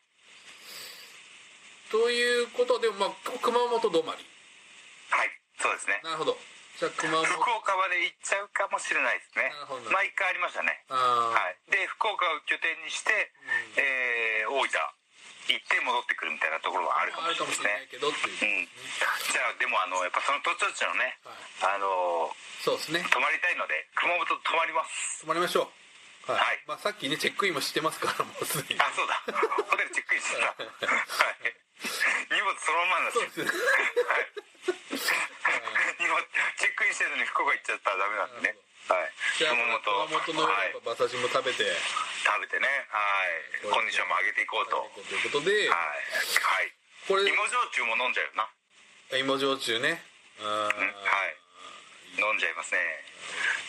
[1.92, 4.26] ということで、まあ、熊本止まり
[5.14, 5.30] はい
[5.62, 6.02] そうですね。
[6.04, 6.36] なるほど。
[6.82, 7.24] じゃあ熊本。
[7.24, 9.54] 福岡まで行っちゃうかもしれないですね。
[9.54, 9.88] なるほど。
[9.94, 10.84] まあ一回ありましたね。
[10.90, 11.72] はい。
[11.72, 13.14] で福岡を拠点にして、
[13.78, 14.70] えー大分
[15.48, 17.68] 行って戻ってくるみたいなところはあるかもししれないですね。
[17.68, 18.68] れないけどっていう、うん。
[18.68, 22.32] じゃあでもあのやっぱその土地土地のねはい、あの
[22.64, 23.04] そうですね。
[23.12, 25.24] 泊まりたいので熊本泊まります。
[25.24, 25.68] 止まりましょ
[26.28, 26.32] う。
[26.32, 26.64] はい、はい。
[26.68, 28.80] まあ、さっきねチェックインもしてますからもうすでに。
[28.80, 29.20] あそうだ。
[29.68, 30.48] ホテルチェックインしてた。
[30.60, 31.56] はい。
[32.32, 33.46] 荷物そのままなんですよ。
[33.48, 38.56] はいチェックインしてるのに福岡行っちゃったらダメなんでね。
[38.88, 39.12] はい。
[39.40, 40.40] 熊本。
[40.40, 40.72] のはい。
[40.72, 41.64] やっぱ馬刺しも食べて、
[42.24, 42.68] 食べてね。
[42.92, 43.00] は
[43.68, 43.72] い。
[43.72, 44.80] コンディションも上げていこうと。
[44.80, 46.72] はいということで、はい。
[47.08, 47.28] これ。
[47.28, 48.48] 芋焼酎も飲んじゃうよな。
[49.20, 50.04] 芋焼酎ね。
[50.40, 50.48] うん。
[50.48, 51.36] はい。
[52.20, 52.80] 飲んじゃいますね。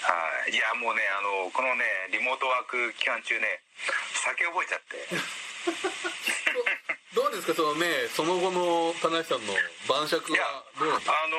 [0.07, 0.55] はい。
[0.55, 3.65] いやもうねあのこのねリモートワーク期間中ね
[4.13, 5.09] 酒覚えちゃって
[7.15, 9.55] どうですかそのねその後の田中さんの
[9.87, 11.15] 晩酌はどうなんですか？
[11.15, 11.39] あの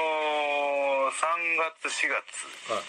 [1.11, 2.47] ー、3月4月。
[2.71, 2.83] はい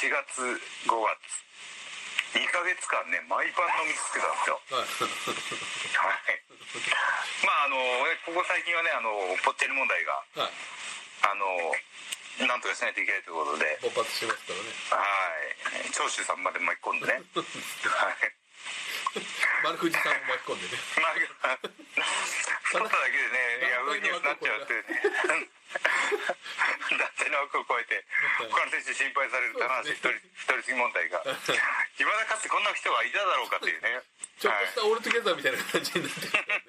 [0.00, 0.40] 4月
[0.88, 1.44] 5月。
[2.32, 4.60] 2ヶ月間ね毎晩飲み続けたんですよ。
[4.70, 4.88] はい。
[6.00, 6.40] はい。
[7.44, 7.76] まああの
[8.24, 9.10] ここ最近はねあの
[9.44, 10.52] ぽっちゃり問題がはい。
[11.22, 13.78] あのなんとかしないといけないということで。
[13.82, 14.72] 勃発しますからね。
[14.88, 15.90] はい。
[15.92, 17.20] 長州さんまで巻き込んでね。
[17.84, 18.39] はい
[19.64, 20.82] 丸藤さんも巻き込んでね。
[21.00, 21.08] ま
[21.50, 21.58] あ
[22.62, 25.50] 太っただけでねヤフーニュースになっちゃうってね。
[26.90, 28.04] 団体の枠を超えて
[28.38, 31.22] 他の選手に心配される棚橋一人太り過ぎ問題が。
[31.98, 34.02] いまだかつてこんな人はいただろうかっていうね。
[34.38, 34.66] ちょっとはい。
[34.68, 36.64] した ALL TOGETHER みたいな感じになってるからね。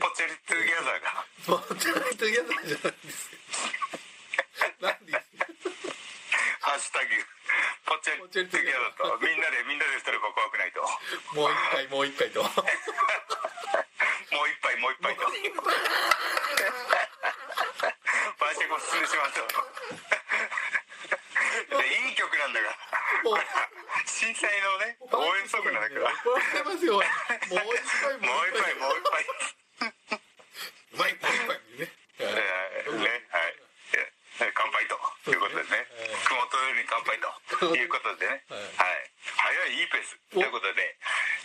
[0.00, 1.26] ぽっちゃり together が。
[1.46, 3.40] もうちょっと ALL TOGETHER じゃないんですよ。
[4.80, 5.24] 何です
[6.60, 7.33] ハッシュタグ
[7.86, 10.80] ぽっちゃりトゥギャザーとみんなでみんなで太れば怖くないと。
[11.36, 12.42] もう一回もう一回と。
[12.42, 12.52] もう
[14.48, 15.22] 一杯もう一杯と。
[18.40, 19.32] 晩酌を進めてしまう。
[19.32, 19.44] と
[21.78, 22.76] でいい曲なんだから。
[24.04, 27.08] 震災のね応援ソングなんだから怒られますよもう一
[27.48, 29.24] 回もう一杯もう一杯。
[30.92, 31.88] うまいもう一杯ね。
[32.18, 33.54] えーねはい。
[33.94, 34.98] えー乾杯と
[35.30, 35.86] いうことですね。
[36.28, 38.44] 熊本より乾杯ということでね。
[38.48, 38.60] はい。
[38.60, 39.10] はい。
[39.24, 40.16] 早いいいペース。
[40.32, 40.96] ということで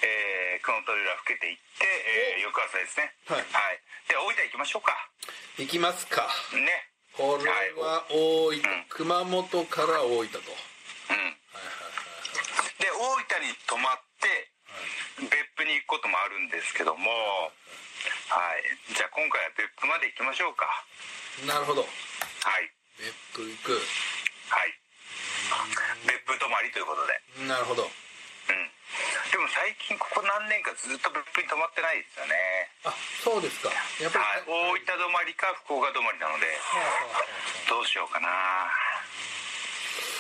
[0.04, 3.14] えー熊本よりは更けていってえー翌朝ですね。
[3.28, 3.44] はい。
[4.08, 4.92] で大分行きましょうか。
[5.58, 6.28] 行きますか。
[6.54, 6.92] ね。
[7.16, 7.48] これ
[7.80, 10.40] は大分、うん熊本から大分と。
[10.40, 11.36] うん。
[12.80, 14.52] で大分に泊まって
[15.24, 18.64] 別府に行くこともあるんですけどもはい。
[18.96, 20.68] じゃあ今回は別府まで行きましょうか。
[21.48, 21.82] なるほど。
[21.84, 21.88] は
[22.60, 23.80] い別府行く。
[24.52, 24.76] はい。
[26.04, 27.48] 別府泊まりということで。
[27.48, 27.88] なるほど。
[27.88, 27.92] うん。
[29.32, 32.36] でも最近ここ何年かずっと別府に泊まってないですよね。
[32.84, 32.92] あ
[33.24, 33.72] そうですか。
[34.04, 34.84] やっぱり、はい。
[34.84, 36.52] 大分泊まりか福岡泊まりなので
[37.72, 38.28] どうしようかな。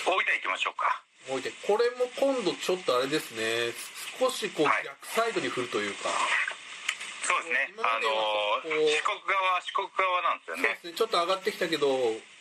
[0.07, 1.03] 大分行きましょうか。
[1.27, 1.51] 大分。
[1.67, 3.75] これも今度ちょっとあれですね。
[4.15, 4.87] 少しこうはい。
[4.87, 6.07] 逆サイドに振るというか、
[7.27, 7.75] そうですね。
[7.83, 8.07] あの
[8.87, 10.79] 四国側四国側なんですよね。
[10.79, 10.95] ね。
[10.95, 12.38] ちょっと上がってきたけどうん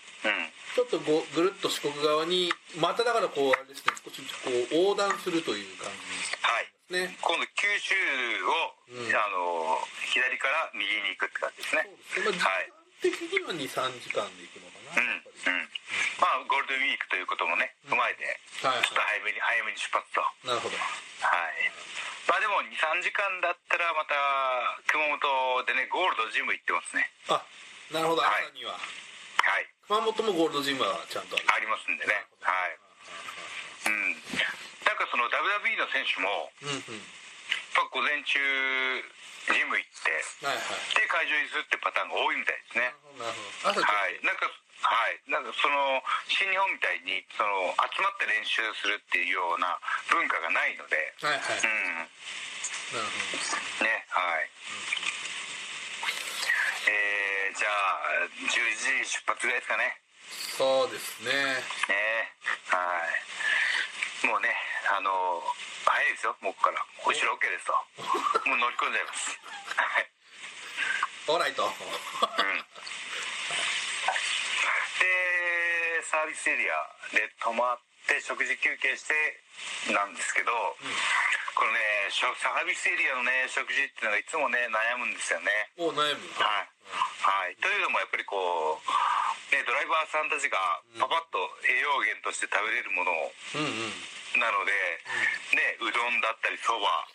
[0.75, 7.19] ちょっとごぐるっと四国側にまただからこうあれですね少しこう横断するという感はいじですね。
[7.21, 7.95] 今度九州
[8.47, 9.13] を、うん。
[9.13, 9.77] あの
[10.09, 11.85] 左から右に行くって感じですね。
[12.15, 12.47] そうです
[13.31, 15.69] には23時間で行くのかな、うんうん。
[16.19, 18.27] まあゴールデンウィークということもね踏まえて
[18.67, 20.23] はいちょっと早めに早めに出発と。
[20.23, 20.75] はなるほど。
[20.75, 20.83] い。
[22.27, 24.15] まあでも23時間だったらまた
[24.91, 27.11] 熊本でねゴールドジム行ってますね。
[27.31, 27.43] あ
[27.91, 28.47] なるほどはい。
[28.47, 28.79] 朝には、は
[29.61, 32.13] い熊本もゴールドジムはちゃんとありますんでね。
[32.45, 32.77] はい。
[33.89, 34.13] うん。
[34.85, 37.01] なんかその WWE の選手もうんうん。
[37.01, 38.37] やっぱ午前中
[39.49, 40.93] ジム行ってはいはい。
[40.93, 42.93] で会場にするってパターンが多いみたいですね。
[43.17, 43.73] は
[44.13, 44.21] い。
[44.21, 44.45] なんか
[44.85, 45.25] はい。
[45.25, 49.81] なんかその新日本みたいにその集まって練習するっていうような
[50.13, 51.17] 文化がないので。
[51.25, 52.05] はいはい、うん。
[52.93, 54.53] なるほねはい。
[54.53, 55.18] えー、
[57.59, 59.99] じゃあ10時出発ぐらいですかね。
[60.63, 61.59] どそうですね。
[61.91, 62.31] ね
[62.71, 63.03] は
[64.23, 64.31] い。
[64.31, 64.55] もうね
[64.87, 65.11] あの
[65.83, 66.39] 早いですよ。
[66.39, 67.75] もうここから後ろ OK ですと。
[68.47, 69.35] もう乗り込んじゃいます。
[69.75, 70.07] はい。
[71.35, 71.67] オーライト。
[71.67, 71.75] うん。
[75.03, 76.79] でサービスエリア
[77.11, 80.51] で泊まって食事休憩してなんですけど、
[81.53, 85.53] このねサービスエリアのね食事っていうのがいつもね悩むんですよね。
[85.77, 86.25] お悩む。
[86.41, 86.73] はい、
[87.21, 88.89] はい、というのもやっぱりこう、
[89.53, 90.57] ね、ドライバーさんたちが
[90.97, 91.37] パパッと
[91.69, 94.41] 栄養源として食べれるものうんうん。
[94.41, 94.73] なので、
[95.57, 97.09] ね、うどんだったりそば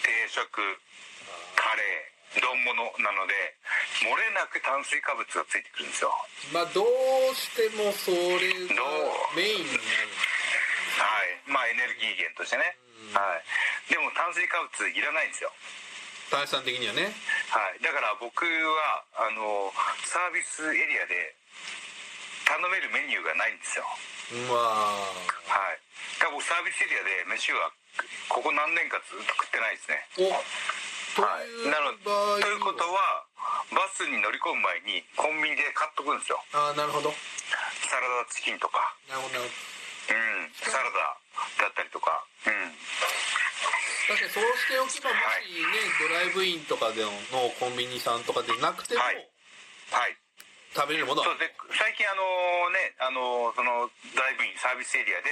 [0.00, 0.44] 定食
[1.54, 3.54] カレー丼物なので
[4.02, 6.10] 漏れなく炭水化物がついてくるんですよ。
[6.50, 6.86] まあどう
[7.36, 8.82] してもそれが
[9.36, 10.23] メインになる
[10.98, 11.50] はい。
[11.50, 12.76] まあエネルギー源としてね、
[13.12, 15.50] はい、でも炭水化物いらないんですよ。
[16.30, 17.12] 大さん的にはね。
[17.52, 19.72] はい、だから僕はあの
[20.06, 21.36] サービスエリアで
[22.48, 23.84] 頼めるメニューがないんですよ。
[24.48, 25.12] まあ
[25.46, 25.78] はい。
[26.18, 27.70] だから僕サービスエリアで飯は
[28.28, 30.08] ここ何年かずっと食ってないですね。
[31.20, 31.70] はい。
[31.70, 33.22] なのということは
[33.70, 36.42] バスに乗り込む前にコンビニで買っとくんですよ。
[36.54, 37.12] ああなるほど。
[37.86, 38.96] サラダチキンとか。
[39.06, 39.38] なるほど
[40.06, 42.24] サラダだったりとか。
[42.46, 42.72] うん。
[42.72, 47.08] ど確かにそうしておけばもしね、ドライブインとかでの
[47.58, 49.16] コンビニさんとかでなくても、はい。
[49.90, 50.16] はい。
[50.74, 51.22] 食べれるもの。
[51.22, 52.26] はそうで最近あの
[52.74, 55.30] ねあのそのドライブインサービスエリアで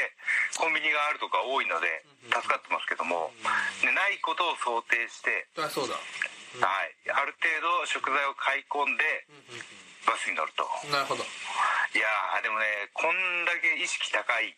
[0.55, 3.35] コンビニがあるとか多いので助かってますけども、
[3.83, 9.03] でないことを想定して、あそうだ、はい、ある程度食材を買い込んで
[9.51, 10.67] うんうんバスに乗ると。
[10.85, 11.23] うん、なるほど。
[11.23, 11.27] い
[11.99, 14.57] やーでもねこんだけ意識高い。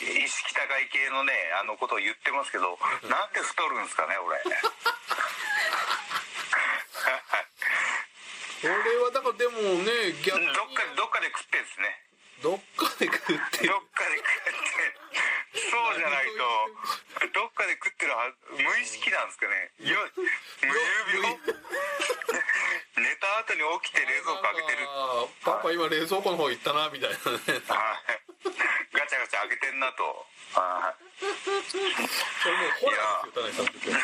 [0.00, 0.88] 意識高い。
[0.88, 2.78] 系のねあのことを言ってますけど
[3.08, 4.38] なんで太るんですかね俺。
[8.64, 12.00] これはだからでもね逆にどっかどっかで食ってんですね。
[12.42, 14.94] どっかで食ってどっかで食って
[15.54, 16.42] そうじゃないと
[17.30, 19.70] どっかで食ってるはず無意識なんですかね。
[19.86, 21.38] よ無遊病。
[22.98, 24.86] 寝た後に起きて冷蔵庫開けてる。
[25.46, 27.22] パパ今冷蔵庫の方行ったなみたいなね。
[27.70, 28.50] はい。
[28.94, 30.26] ガチャガチャ開けてんなと。
[30.58, 30.98] はい。
[31.22, 33.98] それもうホラーですよ田中さんの時は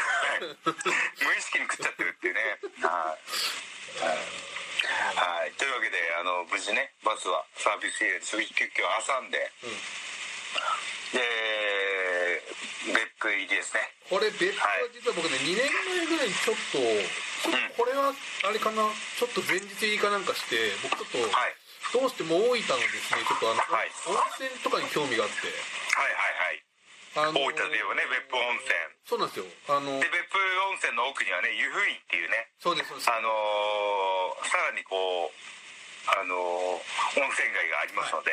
[1.26, 2.40] 無意識に食っちゃってるっていうね。
[2.82, 3.18] はい、
[5.18, 9.50] はい、というわけであの無事ねバスはサービスエリアで食事休憩を挟んで、
[11.12, 11.20] で
[12.92, 13.80] 別府入りですね。
[14.08, 21.54] これ別府は実は僕ね2年前ぐらいにちょっと、ちょっとこれはあれかなちょっと前日入りかなんかして僕ちょっと、はい。
[21.90, 23.90] どうしても大分のですねちょっとあの、はい。
[24.06, 25.46] 温泉とかに興味があって。
[25.46, 26.62] はいはい
[27.10, 28.70] あの大分といえばね別府温泉。
[29.02, 29.46] そうなんですよ。
[29.66, 30.38] あので別府
[30.70, 32.54] 温泉の奥にはね湯布院っていうね。
[32.62, 33.10] そうですそうです。
[33.10, 35.34] あのーさらにこう
[36.06, 38.30] あのー温泉街がありますので、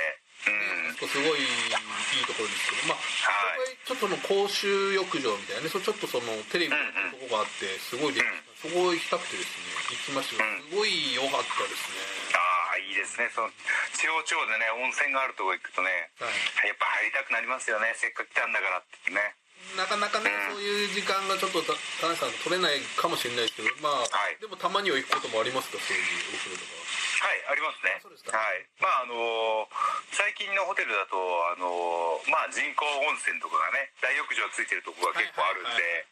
[0.47, 3.77] うんすごいいいところですけどまあ、はい。
[3.85, 6.77] ちょっとの公衆浴場みたいなねそちょっとそのテレビの
[7.13, 8.25] とこがあってすごいで、
[8.57, 10.41] そこ行きたくてですね行きました。
[10.41, 12.01] よすごい良かったですね、
[12.33, 13.29] ああいいですね。
[13.31, 13.53] その
[13.93, 16.25] 地方地方でね温泉があるとこ行くとねは
[16.65, 16.67] い。
[16.67, 17.93] やっぱ入りたくなりますよね。
[17.93, 19.21] せっかく来たんだからってね。
[19.75, 20.55] なかなかね、うん。
[20.55, 24.37] そういう時間がちょっとた田中さん取れないかもしれないですけどまあ、はい。
[24.39, 25.77] でもたまには行くこともありますか？
[25.77, 26.76] そういうお風呂とか
[27.17, 27.97] はいありますね。
[28.31, 28.65] はい。
[28.79, 29.67] まああのー
[30.13, 31.17] 最近のホテルだと
[31.51, 36.05] あのーまあ人工温泉とかがね大浴場ついてるとこが結構あるんで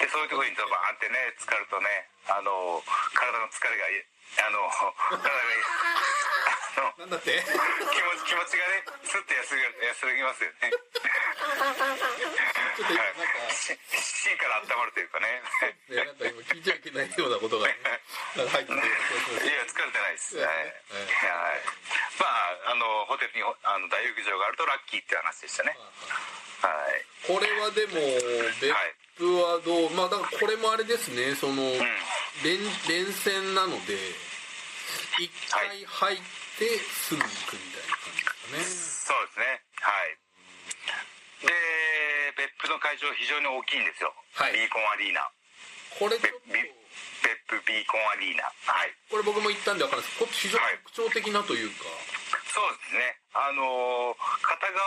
[0.00, 2.84] でそういうところにドバーンってね浸かるとねあのー
[3.16, 3.84] 体の疲れが
[4.46, 4.68] あの
[5.08, 5.30] 体が
[6.76, 7.40] あの なんだって？
[7.40, 10.70] 気持ち気持ちがねスッと休み休みますよね
[12.76, 15.40] ちょっと今なんか、し芯から温まるというかね
[15.88, 17.72] ね、なんか今聞いちゃいけないようなことが、ね、
[18.36, 18.76] 入ってて
[19.48, 20.36] いや疲れてないです。
[20.36, 20.56] ね、はい。
[20.60, 21.64] はい。
[22.20, 22.26] ま
[22.68, 25.76] ああのホテルにあの大浴場があるとラッキーっていう話でしたね。
[26.60, 27.94] はいこれはでも
[28.60, 28.74] 別
[29.16, 31.78] 府はどう、まあだからこれもあれですねその、うん。
[32.44, 33.96] 連連戦なので
[35.18, 36.18] 一回入っ
[36.58, 38.64] てすぐ行くみたいな感じですかね。
[38.64, 39.62] そうですね。
[39.80, 40.18] はい。
[41.46, 41.52] で
[42.56, 44.56] 別府の会場非常に大きいんですよ、はい。
[44.56, 45.28] ビーコンアリーナ。
[46.00, 46.48] これちょっと。
[46.48, 46.64] べ
[47.20, 48.48] 別府ビーコンアリーナ。
[48.64, 48.92] はい。
[49.12, 50.16] これ僕も行ったんで分かるんです。
[50.16, 51.84] これ非常に特徴的なというか、
[52.48, 53.20] そうですね。
[53.36, 54.80] あのー片側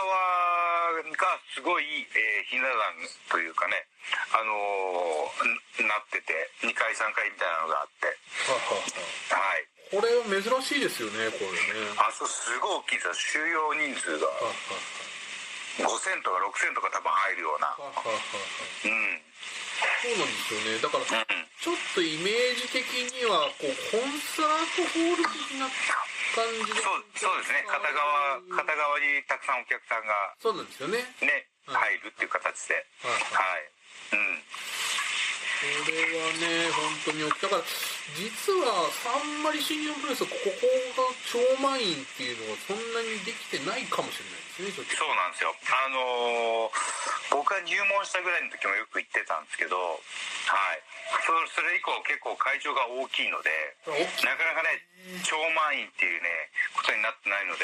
[0.98, 3.86] がすごい、えーひな壇というかね。
[4.34, 8.10] あのーんなってて2階3階みたいなのがあって。
[8.50, 9.38] ははは。
[9.38, 9.70] はい。
[9.94, 11.86] これは珍しいですよねこれね。
[11.98, 13.14] はあそこすごい大きいですよ。
[13.14, 14.26] 収容人数が。
[14.26, 14.54] はは
[15.84, 17.76] 5000とか6000とか多分入るような。
[17.76, 19.30] うん
[20.00, 20.80] そうなんですよね。
[20.80, 21.48] だからうん。
[21.60, 25.68] ちょっとイメージ的にはこうコンサートホール的な
[26.36, 27.64] 感じでそうそうですね。
[27.68, 30.36] 片側片側にたくさんお客さんが。
[30.40, 31.04] そうなんですよね。
[31.20, 32.80] ねうん入るっていう形で。
[33.04, 33.68] はいはい。
[34.16, 34.40] うん。
[35.60, 37.62] これはね本当にだから
[38.16, 40.66] 実はあんまり新日本プロレスはここ
[40.98, 45.54] が超満員っていうのはそんなにできてないかもしれないですねそうなんですよ。
[45.54, 50.82] あのー僕が入門したぐらいの時もよく行ってたんですけどはい。
[51.22, 53.50] そそれ以降結構会場が大きいので
[53.86, 54.82] なかなかね
[55.22, 57.62] 超満員っていうねことになってないので、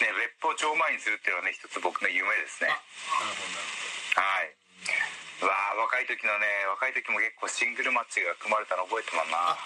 [0.00, 2.72] ね、別府を超満員するっていうのはね一つ僕の夢ですね。
[2.72, 2.80] あ
[3.20, 3.68] なるほどなる
[4.16, 9.38] はいわあ若い時のね若い時も結構シングルマッチが組まれたの覚えてますな。
[9.54, 9.58] あ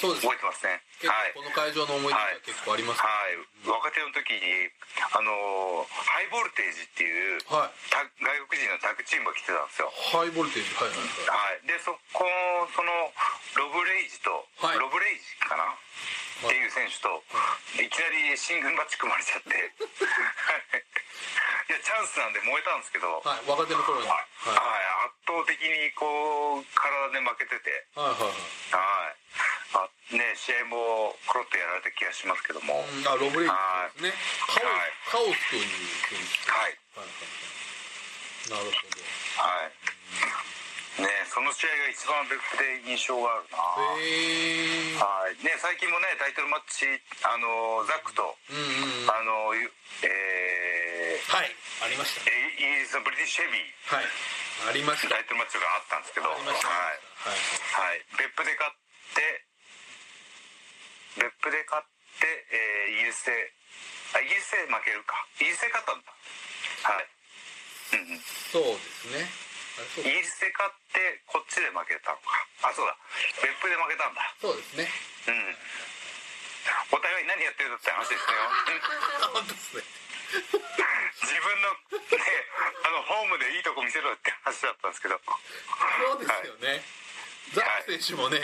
[0.00, 0.82] そうです覚えてますね。
[1.02, 1.32] 結はい。
[1.34, 3.38] 構この会場の思い出が結構ありますはい。
[3.66, 4.70] 若手の時に
[5.12, 7.70] あのーハイボルテージっていうはい。
[7.90, 9.90] た外国人のタッグチームが来てたんですよ。
[10.14, 10.74] ハイボルテージ。
[10.74, 11.58] はいはいはい。
[11.58, 11.66] はい。
[11.66, 12.26] でそこ
[12.74, 12.90] その
[13.58, 14.78] ロブレイジと、はい。
[14.78, 15.64] ロブレイジかな？
[15.66, 17.24] っていう選手と
[17.80, 17.88] い。
[17.88, 19.56] きなりシングルマッチ組まれちゃって。
[21.68, 23.40] いやチャンスなんで燃えたんですけど、はい。
[23.40, 24.06] はい若手の頃に。
[24.06, 24.26] はい。
[25.08, 27.86] 圧倒的にこう体で負けてて。
[27.96, 28.36] はいはいはい。
[28.76, 29.16] はい。
[29.74, 33.54] あね試合もコロッとやられた気がしますけども、うんあロブレイジ
[34.10, 34.14] ですね。
[34.46, 34.92] カオはい。
[35.04, 35.66] スカオスという
[36.06, 38.50] 選手はいはいはい。
[38.50, 39.02] なるほど。
[39.42, 39.74] はい。
[41.02, 43.58] ねその試合が一番別府で印象があるな。
[43.60, 45.36] はい。
[45.44, 46.86] ね、最近もねタイトルマッチ
[47.26, 49.10] あのザックと、うんうんうん。
[49.10, 49.68] あのゆ
[50.06, 50.95] えー
[51.28, 51.50] はい
[51.82, 52.30] ありました。
[52.30, 53.96] イギリスのブリティッシュヘビー。
[53.96, 54.06] はい
[54.68, 55.12] ありました。
[55.12, 56.28] タイトルマッチがあったんですけど。
[56.32, 56.68] はい、ありました。
[56.68, 58.00] ははい。
[58.00, 58.76] い、別府で勝っ
[59.12, 59.44] て
[61.16, 61.86] 別府で勝っ
[62.20, 63.52] て、えーイギリスで
[64.16, 65.16] あイギリスで負けるか。
[65.40, 66.12] イギリスで勝ったんだ。
[66.88, 67.08] はい、
[67.96, 68.20] うんうん、
[68.52, 69.28] そうですね。
[70.00, 72.32] イギリスで勝ってこっちで負けたのか。
[72.64, 72.96] あそうだ。
[73.44, 74.24] 別府で負けたんだ。
[74.40, 74.88] そうですね。
[75.28, 75.56] うん。
[76.90, 78.40] お互い何やってるんだって話ですよ。
[79.36, 79.82] 本当ですね
[80.26, 82.22] 自分のね
[82.84, 85.18] あのホームでいいとこ見せろって話だったんですけど。
[85.22, 86.82] そうですよね。
[87.54, 88.38] ザック選手もね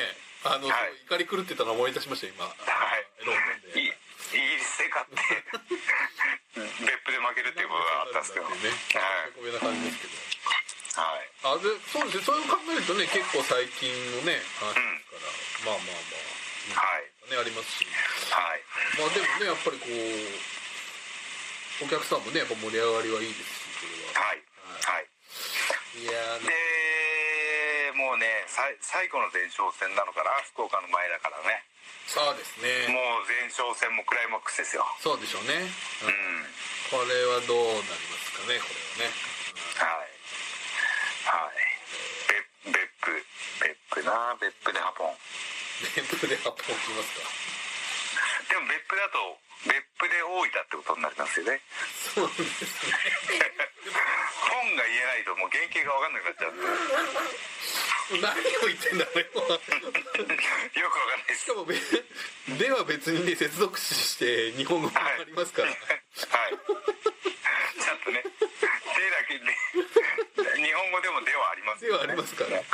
[0.45, 0.97] あのはい。
[1.07, 2.47] 怒り狂ってたのを思い出しました今。
[2.47, 3.79] はい。
[3.79, 5.21] イイギリスで勝って
[6.55, 9.33] 別府で負けるっていうことがあったんですけど、ねはい。
[9.33, 11.31] こういうな感じですけどはい。
[11.45, 12.25] あでそうですね。
[12.25, 16.01] そういう考えるとね結構最近のね話ですから、まあまあ
[16.75, 17.31] まあ、はい。
[17.31, 17.87] ねありますし。
[18.31, 18.65] はい。
[18.99, 20.62] まあでもねやっぱりこう
[21.81, 24.29] お客さんもねやっぱ盛り上がりはいいですしこれは。
[24.29, 24.43] はい。
[24.85, 25.09] はい。
[26.03, 26.53] いやーで
[27.97, 30.31] もうね最後の前哨戦なのかな？
[30.53, 31.65] 福岡の前だからね。
[32.07, 32.89] そうですね。
[32.93, 34.85] もう前哨戦もクライマックスですよ。
[35.01, 35.55] そうでしょうね、
[36.05, 36.45] ううん。
[36.45, 36.45] ん
[36.91, 38.69] これはどうなりますかねこ
[39.01, 39.15] れはね、
[39.81, 40.13] はい。
[41.25, 41.57] はい。
[42.67, 43.17] 別別府
[43.65, 44.37] 別府な？
[44.41, 45.15] 別府でハポン。
[45.97, 47.27] 別府で発表きますか。
[48.51, 51.61] でも別府だと別府で大分ってことになりますよね
[52.15, 52.93] そうですね
[54.51, 56.67] 本が言えないともう原型が分かんなくなっちゃうんで
[58.21, 61.41] 何を言ってんだろうよくわかんないです。
[61.43, 61.75] しかもべ
[62.59, 65.79] では別にね接続詞して日本語もありますから、はい
[66.15, 69.45] ちゃんとね手だけで
[70.67, 72.65] 日本語でも「で」はありますではありますから、はい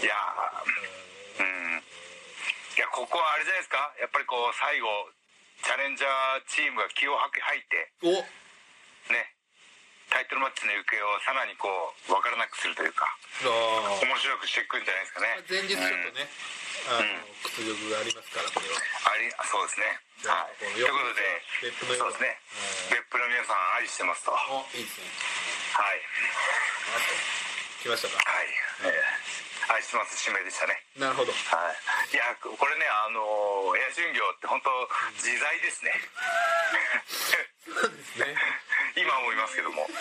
[0.00, 1.82] いやーうん
[2.76, 4.88] いやここはあれじゃないですかやっぱりこう最後
[5.64, 8.10] チャレンジャーチームが気を吐き入ってお
[9.12, 9.34] ね
[10.10, 11.68] タイトルマッチの行方をさらにこ
[12.08, 13.04] う分からなくするというか
[13.44, 16.30] あ面白くしていくんじゃないですかね前日ちょっとね、
[16.88, 18.80] あの屈辱がありますからこれは
[19.12, 22.40] ありそうですねはいということで別府のそうですね
[22.90, 25.04] 別府の皆さん愛してますとはいおいいですね
[25.74, 26.00] はい
[26.94, 28.46] あと来ましたかはい、
[28.86, 31.68] えー愛してます指名でしたねなるほどは
[32.08, 33.20] いいやこれねあの
[33.76, 34.72] エア巡業って本当
[35.20, 35.92] 自在ですね
[37.04, 38.32] そうですね
[38.96, 39.92] 今思いますけどもはい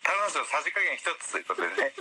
[0.00, 1.92] ただのさじ加減一つということでね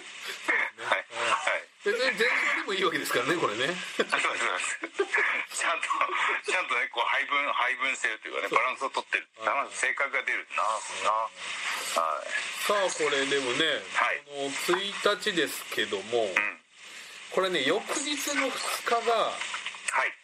[0.88, 3.68] はいはい別に全然でもいいわけですからねこれね
[4.00, 5.12] そうですそうで
[5.52, 5.92] すちゃんと
[6.48, 10.64] ちゃんとねこう配分配分してるというかねバランスをとってるだから性格が出るな
[11.04, 11.12] な
[12.00, 12.32] はい
[12.64, 14.52] さあこれでもね、はいこの
[15.28, 16.32] 1日ですけども、うん。
[17.36, 19.36] これね翌日の2日がは
[20.08, 20.16] い。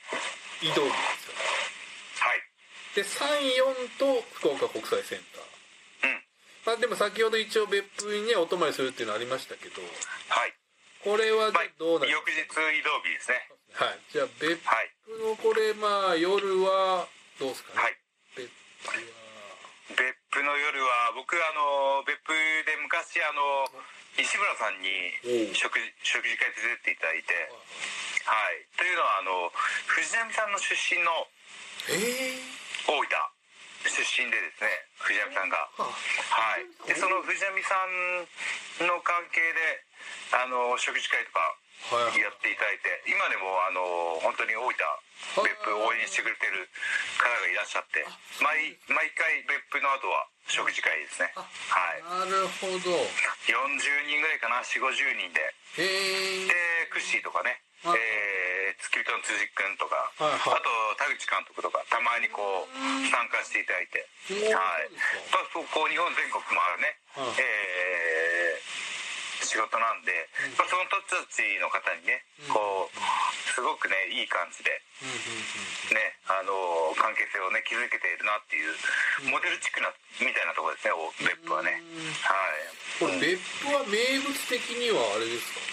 [0.64, 1.36] 移動日ですよ。
[2.24, 2.39] はい。
[2.95, 6.08] で34と福岡国際センター。
[6.08, 6.24] うん。
[6.66, 10.56] まあでも先ほど一応別府にねお泊まりするっていうのありましたけどはい。
[11.04, 12.47] これはまあどうなり翌日移
[12.88, 13.43] 動日ですね。
[13.76, 13.99] はい。
[14.08, 14.91] じゃあ別はい。
[15.04, 17.08] 府のこれまあ夜は
[17.39, 17.97] どうですかね、はい。
[18.39, 18.47] 別
[18.88, 19.04] 府は。
[19.99, 19.99] 別
[20.32, 22.32] 府の夜は僕あの別府
[22.64, 23.68] で昔あの
[24.18, 25.09] 石村さんに
[25.53, 27.34] 食事食事会連れてっていただいて
[28.24, 28.64] はい。
[28.78, 29.51] というのはあの
[29.88, 31.28] 藤波さんの出身の
[31.89, 32.39] ええ
[32.88, 33.09] 大分
[33.84, 34.70] 出身でですね
[35.03, 35.57] 藤波さんが。
[35.76, 36.64] ははい。
[36.88, 37.76] でその藤波さ
[38.86, 39.84] んの関係で
[40.32, 44.73] あの食事会とかはいやっていただいて今でもあの本当に大分
[45.43, 46.67] 別府を応援してくれてる
[47.19, 48.03] 方がいらっしゃって
[48.39, 51.31] 毎毎回別府の後は食事会ですね。
[51.39, 52.27] あはい。
[52.27, 52.91] なるほど。
[53.47, 53.79] 40
[54.11, 55.39] 人ぐらいかな4 5 0人で。
[55.79, 56.51] で
[56.91, 57.63] クッシーとかね。
[57.84, 57.99] はい。
[57.99, 58.53] えー
[58.84, 59.95] 付き人の辻君とか。
[60.17, 60.57] はいはい。
[60.57, 60.67] あと
[60.99, 62.73] 田口監督とかたまにこう
[63.07, 64.03] 参加していただいて。
[64.51, 64.91] はい。
[65.31, 66.99] まあそうこう日本全国もあるね。
[67.15, 67.39] はい。
[67.39, 68.03] えー
[69.54, 70.10] 仕事なんで
[70.58, 72.97] まあその人たちの方にねこう
[73.54, 74.74] すごくねいい感じで
[75.06, 76.51] うんうんうんねあの
[76.97, 78.74] 関係性をね築けているなっていう
[79.30, 81.78] モデル地区なみたいなところですねお別府はね。
[81.78, 82.10] うん。
[82.26, 82.74] はい。
[82.97, 85.72] これ別府は名物的にはあれですか？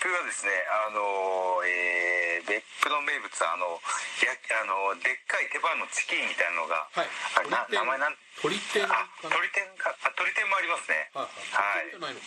[0.00, 0.56] 別府はですね
[0.88, 3.76] あの、えー別府の名物はあの
[4.24, 7.12] やあのでっかい手羽のチキンみたいなのが、はい。
[7.36, 8.16] あれな名前なん？
[8.40, 9.28] 鳥天かあな？
[9.28, 9.92] 鳥天か？
[10.00, 11.12] あ鳥天もありますね。
[11.12, 11.92] はいはい。
[12.00, 12.16] はい。
[12.16, 12.24] はい。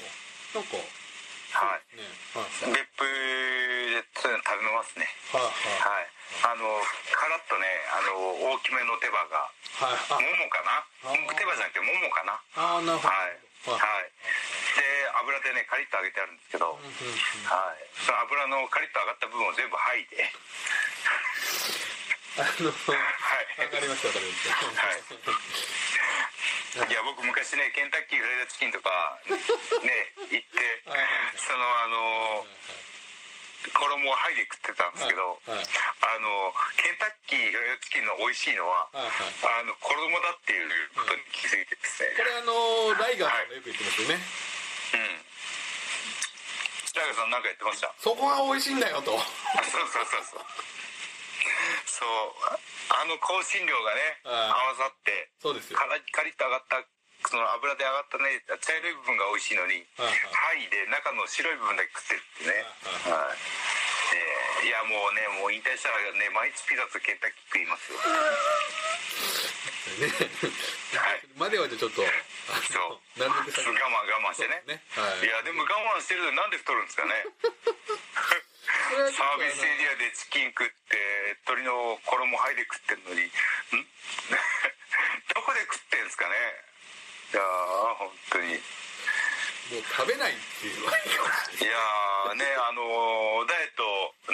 [1.97, 2.05] ね
[2.37, 2.77] はい。
[2.77, 5.09] 別府でそういうの食べますね。
[5.33, 6.13] はいはい。
[6.45, 6.77] あの
[7.09, 9.49] カラッとねあの大きめの手羽が。
[9.81, 9.99] はい。
[10.13, 10.85] はいももかな？
[11.09, 12.37] あ手羽じゃなくてももかな？
[12.53, 13.17] ああーなるほど。
[13.17, 13.41] はい
[13.71, 13.79] はい。
[14.75, 14.83] で
[15.23, 16.79] 油でねカリッと揚げてあるんですけど、はい、
[18.03, 20.29] その油のカリッと揚がった部分を全部剥いで。
[22.33, 22.81] あのわは
[23.63, 23.69] い。
[23.69, 24.57] かりましたわかりました
[26.89, 26.91] い。
[26.91, 29.37] や僕昔ねケンタッキーフライドチキンとかね
[30.33, 30.57] 行って
[30.89, 31.37] はいはい。
[31.37, 32.01] そのあの
[33.83, 35.59] 衣を剥いで食ってたんですけど、あ
[36.23, 39.03] のケンタッキーフライドチキンの美味しいのは、あ
[39.67, 39.91] の衣
[40.23, 44.23] だっていうことに気づいてですね、これあのライガーさんがよく言ってますよね。
[44.95, 45.25] うん。
[46.93, 47.89] ラガさん何か言ってました？
[47.97, 49.17] そこが美味しいんだよと。
[49.17, 49.25] あ
[49.65, 50.45] そうそうそうそう。
[51.89, 52.07] そう。
[52.93, 55.79] あの香辛料がねあ合わさってそうですよ。
[55.79, 56.85] カリッと揚がった
[57.29, 62.65] その油で揚がったね茶色い部分が美味しいのにはいはいで中の白い部分だけ食ってるってね。
[63.09, 63.37] はい。
[64.13, 67.99] えーいやもうねもう引退したらね毎日ピザとケンタッキー食いますよ。
[69.99, 70.07] ね。
[70.95, 71.27] はい。
[71.35, 72.95] まではじゃあちょっとそう。
[73.19, 74.63] 我慢我慢してね。
[74.67, 74.79] ね。
[74.95, 75.27] はい。
[75.27, 77.11] いやでも我慢してるのになんで太るんですかね。
[79.11, 80.95] サービスエリアでチキン食って
[81.43, 83.31] 鶏の衣剥いで食ってんのにん？
[85.35, 86.35] どこで食ってんすかね。
[86.35, 86.72] い
[87.33, 88.59] やー本当に。
[89.71, 93.81] もう食べないっていういやーねあのーダイエット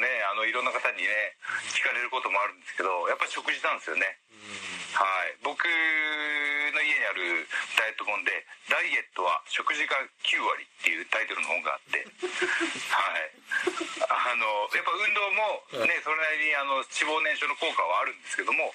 [0.01, 1.37] ねあのいろんな方にね
[1.69, 4.17] 聞かれることもあるんですけどやっぱり食事なんですよね
[4.93, 5.37] はい。
[5.43, 11.99] 僕の家にあるダイエット本で「ダイエットは食事が9割」っていうタイトルの本があって。
[11.99, 13.31] はい。
[14.09, 18.73] あのやっぱ運動もねそれなりにあの脂肪燃焼の効果はあるんですけども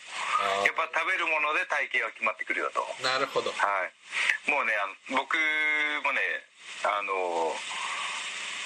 [0.66, 2.82] やっぱ食べるもので体型は決まってくるよと。
[3.02, 3.52] なるほど。
[3.52, 5.36] はい、もうねあの僕
[6.02, 6.20] もね
[6.82, 7.54] あの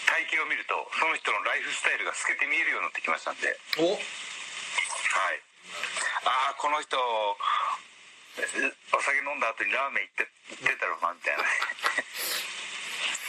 [0.07, 3.93] 体型を見るとその人のライフスタイルが透けて見えるようになってきましたんで、お。
[3.93, 5.41] はい、
[6.25, 7.37] ああこの人お
[9.03, 10.29] 酒飲んだ後にラーメン行って
[10.63, 11.43] 行ってたろうなみたいな。
[11.43, 11.49] ね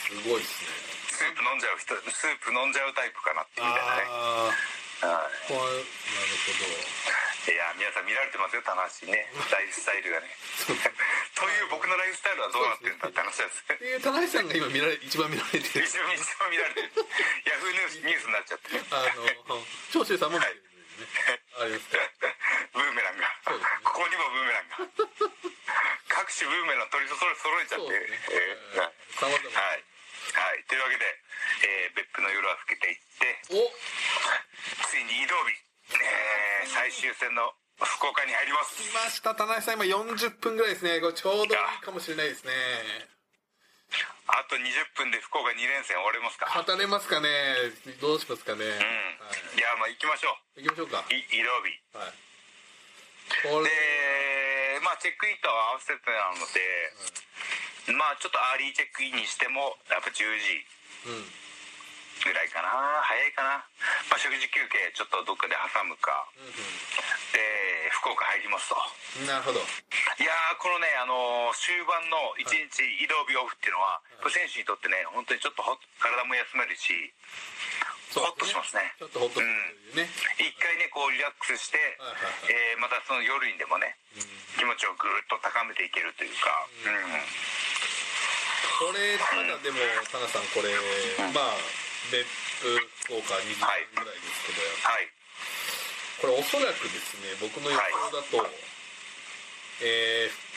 [0.09, 0.69] すごいですね。
[1.13, 3.83] スープ飲んじゃう人スープ飲んじゃうタイプかなっていうみたい。
[3.85, 4.53] なね、はい。
[5.05, 5.23] なる
[7.49, 9.25] いや皆さん見られてますよ棚橋にね。
[9.49, 10.29] ライフスタイルがね。
[11.33, 13.63] という僕のライフスタイルはどうなってるんだって話です。
[13.65, 15.85] ほどで棚橋さんが今見られ一番見られてる。
[15.85, 16.91] 一番一番見られてる。
[17.45, 19.03] ヤフーニュースニュースになっちゃってねあ
[19.47, 20.55] の長州さんも見てる。
[20.55, 20.68] んでね
[21.59, 21.99] あれますね
[22.73, 24.89] ブーメランが、ね、ここにもブーメランが。
[26.09, 28.19] 各種ブーメラン取り揃えちゃって、ね。
[28.29, 31.05] えー、はい、はい、というわけで、
[31.65, 33.39] えー、別府の夜は更けていって
[34.85, 35.55] ついに移動日、
[35.95, 38.75] えー、最終戦の福岡に入ります。
[38.77, 39.35] 来ました。
[39.35, 40.99] 田中さん今40分ぐらいですね。
[40.99, 41.49] これちょうどいい
[41.81, 42.51] かもしれないですね。
[44.29, 44.61] あと20
[44.93, 46.45] 分で福岡2連戦終われますか。
[46.53, 47.29] 語れますかね。
[47.97, 49.57] どうしますかね、うん、はい。
[49.57, 50.61] いやまあ行きましょう。
[50.61, 51.01] 行きましょうか。
[51.09, 52.13] い移動日はい。
[53.65, 60.65] でまあチェックインと合わせてなので、まあちょっとアーリーチェックインにしてもやっぱ10時
[61.09, 61.48] うん
[62.25, 62.69] ぐらいかな。
[63.03, 63.63] 早いかな、
[64.09, 66.27] まあ、食事休憩ちょっとどっかで挟むか。
[66.35, 66.51] う
[67.33, 67.39] で
[68.01, 68.75] 福岡入りますと。
[68.75, 69.59] んうんなるほど。
[69.59, 69.63] い
[70.23, 76.93] やーこのね、あのー終盤の1日移動日オフっていうのは、選手にとってね本当にちょっとほ体も休めるし
[78.13, 78.93] ホッとしますね。
[78.99, 79.49] ちょっとホッとする
[79.93, 82.73] というね、一回ねこうリラックスして、はいはいはい。
[82.73, 83.97] えーまたその夜にでもね
[84.57, 87.23] 気持ちをぐーっと高めていけるというか、うん
[88.79, 90.71] これただでも田中さんこれ、
[91.35, 91.59] まあ
[92.11, 92.25] 別
[92.61, 95.07] 府福岡2時間ぐらいですけど、はい。
[96.19, 97.81] これおそらくですね僕の予想
[98.11, 98.43] だと、
[99.81, 100.49] えー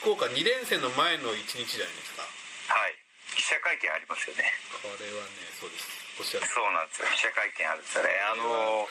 [0.00, 2.24] 福岡2連戦の前の1日じゃないですか。
[2.72, 2.96] はい。
[3.36, 4.48] 記者会見ありますよね。
[4.80, 5.88] これはねそうです。
[6.20, 6.48] おっしゃる。
[6.48, 7.08] そうなんですよ。
[7.12, 8.16] 記者会見あるんですよね。
[8.32, 8.88] あの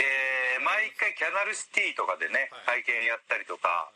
[0.00, 2.84] えー毎回キャナルシティとかでねはい。
[2.84, 3.92] 会見やったりとか、は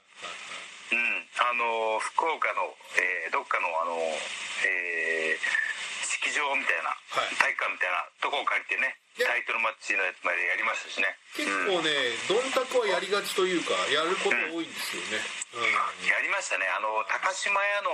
[0.92, 0.96] い。
[0.96, 5.71] うん、あの福岡の、えーどっかのあの、えー
[6.22, 7.34] 式場みたいな、はい。
[7.34, 11.10] 体育館みたいなとこを借りてねいやタイトルマッチのやつまでやりましたしね。
[11.34, 11.82] 結うん。
[11.82, 11.90] 構ね、
[12.30, 15.18] どんたくはやりがちというかやること多いんですよね、
[15.58, 16.06] うん。
[16.06, 16.64] やりましたね。
[16.70, 17.90] あの高島屋の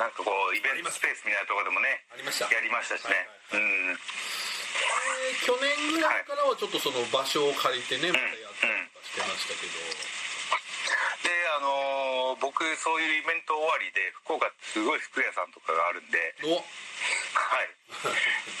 [0.00, 2.48] なんかこうイベントスペースみたいなところでもねありました。
[2.48, 3.94] やりましたしね、はいうん。
[3.94, 4.00] で
[5.44, 9.78] 去年ぐらいからはちょっとその場所を借りてねまたやったりとかしてましたけど、
[11.22, 16.60] であのー僕そういうイベント終わりで福岡ってすごい服屋さんとかがあるんでお。
[16.60, 16.62] は
[17.64, 17.70] い。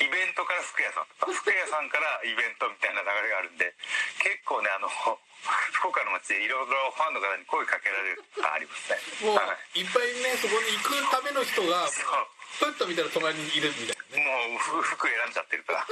[0.00, 1.06] イベントから服屋さん。
[1.20, 3.74] とか服屋さんからイベントみたいな流れがあるんで
[4.22, 8.98] 結構ねあの福岡の街でいろいろファンの方に声かけられることがありますね。
[9.20, 9.80] もうはい。
[9.80, 12.28] いっぱいねそこに行くための人がそう。
[12.56, 14.48] ふっと見たら隣にいるみたいなね。
[14.48, 15.74] もうふ服選んじゃってるか。
[15.74, 15.86] ら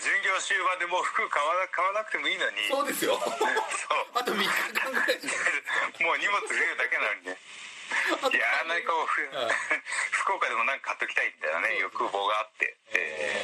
[0.00, 2.68] 巡業終盤でもう服買わな買わなくてもいいのに。
[2.70, 3.18] そうですよ。
[3.18, 3.34] そう。
[4.14, 5.18] あと3日間ぐらい。
[6.02, 7.38] もう荷物増えるだけなのにね。
[7.88, 9.56] いやーなんかこうふはい
[10.12, 13.40] 福岡でもなんか買っときたいみたいなね欲望があって、え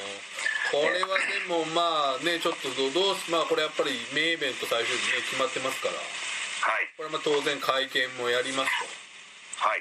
[0.68, 5.96] これはでもまあねちょっとどどうしまあこれやっぱり名イベント最終日ね決まってますから。
[5.96, 6.92] ーはい。
[7.00, 9.64] これはまあ当然会見もやりますと。
[9.64, 9.80] はい、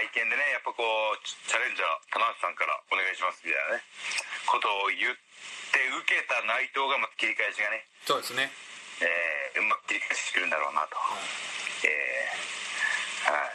[0.00, 0.80] 会見でねやっぱこ
[1.12, 3.84] うチチャレンジャー田中さんからお願いしますみたいなね
[4.48, 8.50] ことを言って受けた内藤がまた切り返しがね、そうですね。
[9.04, 10.96] えーうまく切り返してくるんだろうなと、
[11.86, 13.50] えーはい。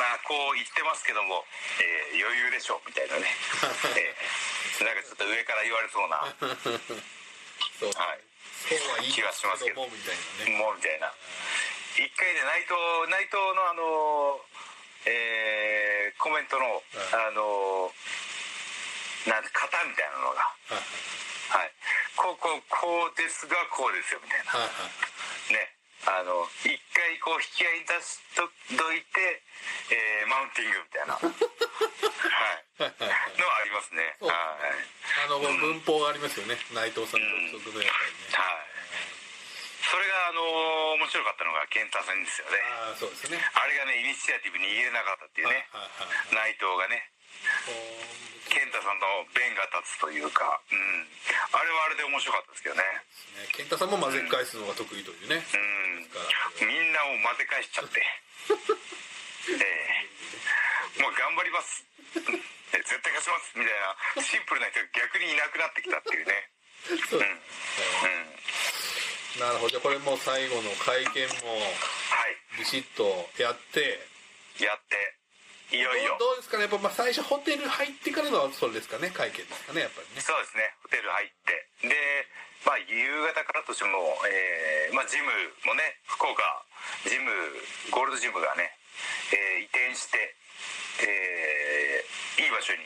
[0.00, 1.44] まあこう言ってますけども、
[1.82, 3.28] えー余裕でしょみたいなね、
[3.98, 6.72] えーなんかちょっと上から言われそうな、は そう。
[6.72, 6.80] い、
[7.78, 8.16] そうは
[9.00, 9.82] 言い気がしますけど。
[9.82, 10.56] もみたいなね。
[10.56, 11.12] もうみたいな。
[11.98, 12.78] 一回で内藤
[13.10, 14.40] 内藤のあの
[15.08, 16.82] えーコメントの、
[17.14, 17.92] あの
[19.26, 20.40] なんて型みたいなのが。
[20.74, 20.82] はい
[21.48, 21.72] はい。
[22.16, 24.52] こうこうこうですがこうですよみたいな。
[24.52, 24.84] はいは
[25.48, 25.56] い。
[25.56, 25.72] ね。
[26.04, 28.44] あの一回こう引き合いに出しと
[28.76, 29.40] どいて、
[29.92, 31.16] えーマウンティングみたいな。
[31.24, 31.32] はい。
[32.84, 34.16] はいはいはいのはありますね。
[34.20, 34.32] はい。
[35.24, 36.58] あの文法がありますよね。
[36.72, 37.90] 内藤さんのやっぱりね。
[38.32, 38.77] はい
[39.88, 42.60] それがあの面白かったのが健太戦ですよね。
[42.84, 43.40] ああそうですね。
[43.56, 45.64] あれがねイニシアティブに言えなかったっていうね。
[46.28, 47.08] 内藤がね。
[48.52, 51.04] 健太さんの弁が立つというか、うん、
[51.52, 52.84] あれはあれで面白かったですけどね。
[53.40, 53.48] ね。
[53.52, 55.40] 健太さんも混ぜ返すのが得意というね。
[55.40, 56.04] うん。
[56.12, 58.04] からみんなを混ぜ返しちゃって。
[59.56, 59.64] え
[61.00, 61.00] え。
[61.00, 61.84] もう頑張ります。
[62.76, 63.56] え絶対勝ちます。
[63.56, 63.80] みたい
[64.16, 66.50] なシンプルな人が逆にいなくなってきたっていうね。
[66.92, 67.20] うん。
[67.20, 68.38] うん
[69.36, 69.68] なるほど。
[69.68, 72.24] じゃあこれもう最後の会見もは
[72.56, 72.58] い。
[72.58, 73.04] ビシッと
[73.36, 74.00] やって。
[74.58, 76.16] やっていよいよ。
[76.18, 76.64] どうですかね。
[76.64, 79.12] やっぱまあ最初ホテル入ってからのそれですかね。
[79.12, 80.24] 会見ですかねやっぱりね。
[80.24, 80.72] そうですね。
[80.82, 81.88] ホテル入って。
[81.92, 81.94] で
[82.64, 85.28] まあ夕方からとしても、えーまあ、ジム
[85.68, 86.42] もね福岡
[87.06, 87.30] ジム
[87.92, 88.72] ゴールドジムがね、
[89.30, 90.18] えー移転して、
[91.04, 92.82] えーいい場所に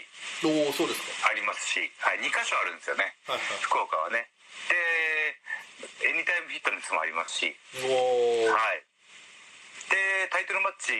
[0.66, 1.30] おおそうですか。
[1.30, 3.14] ありますし、はい、2箇所あるんですよね。
[3.30, 3.62] はいはい。
[3.62, 4.26] 福岡はね。
[4.26, 4.41] で
[6.03, 7.46] エニタイムフィットネスもありますし。
[7.46, 8.84] はい。
[9.90, 10.94] でタイトルマッチ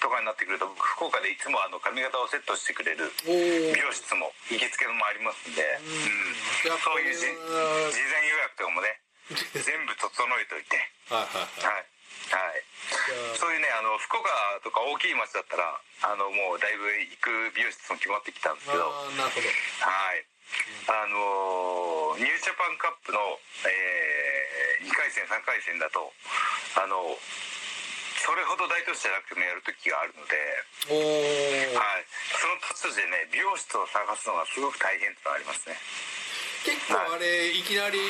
[0.00, 7.32] とかになってくると僕福岡でいつもあの髪型をセットしてくれる美容室も行きつけのもありますんで、うんそういう事前
[8.26, 9.00] 予約とかもね
[9.54, 10.10] 全部整
[10.40, 10.76] えといて。
[11.08, 11.86] はいはい
[12.26, 12.64] はい。
[13.38, 14.28] そういうねあの福岡
[14.64, 18.90] とか大きい町だったらあのもうだいぶ行く美容室も決まってきたんですけど。
[19.14, 19.48] なるほど。
[19.86, 20.26] はい。
[20.86, 23.18] あのニュージャパンカップの、
[23.66, 24.25] えー、
[24.86, 26.14] 2回戦3回戦だと
[26.78, 27.18] あの
[28.22, 30.34] それほど大都市じゃなくてもやる時があるので、
[31.78, 35.78] はい、その途中でね美容室を探すのがすごく大変ってのがありますね。
[36.66, 38.02] 結構あれいきなり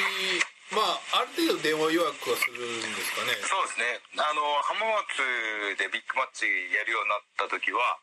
[0.72, 0.80] ま
[1.12, 3.36] あある程度電話予約はするんですかね。
[3.44, 4.00] そうですね。
[4.16, 8.00] あの浜松でビッグマッチやるようになった時は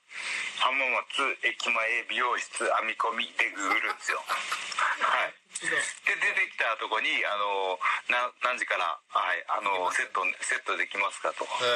[0.61, 1.73] 浜松駅前
[2.13, 4.21] 美容室編み込みでググるんですよ。
[4.21, 7.77] はいで出てきたとこにあの
[8.09, 11.67] な何時から、はい、あのセットセットできますかと、え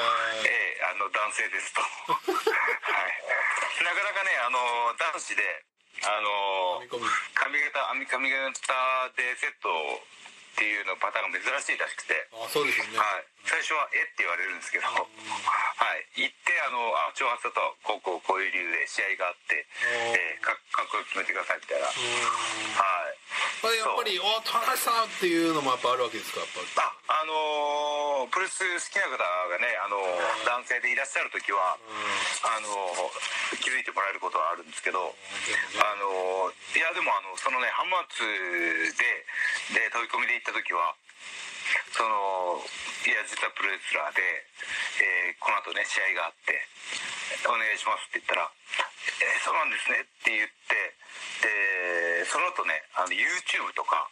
[0.45, 1.81] ええあの男性ですと。
[1.83, 3.83] はい。
[3.83, 4.59] なかなかねあの
[4.97, 5.65] 男子で
[6.03, 6.81] あの
[7.33, 8.53] 髪型編み髪型
[9.15, 9.69] でセット
[10.57, 12.17] っていうのパターンが珍しいらしくて。
[12.33, 15.05] あそうですよね、はい、最初は「えっ?」て言われるんですけど、は
[16.17, 35.13] い、行ってあのあ挑発だとこうこうこういう理由で試合があって、えー、かかっこよく決めてくださいみたいな、はい、やっぱり「お田中さん」っていうのもやっぱあるわけですかやっぱああのープロレス好きな方がね、あのー男性でいらっしゃる時は、あのー気づいてもらえることはあるんですけど、
[35.77, 38.25] あのーいやでもあのそのね浜松
[38.97, 40.95] でで飛び込みで行った時は
[41.93, 42.61] その
[43.05, 44.21] いや実はプロレスラーで、
[45.03, 46.57] えーこの後ね試合があって
[47.47, 48.49] 「お願いします」って言ったら
[49.21, 50.95] 「えーそうなんですね」って言って
[51.43, 54.09] でその後ねあの YouTube とか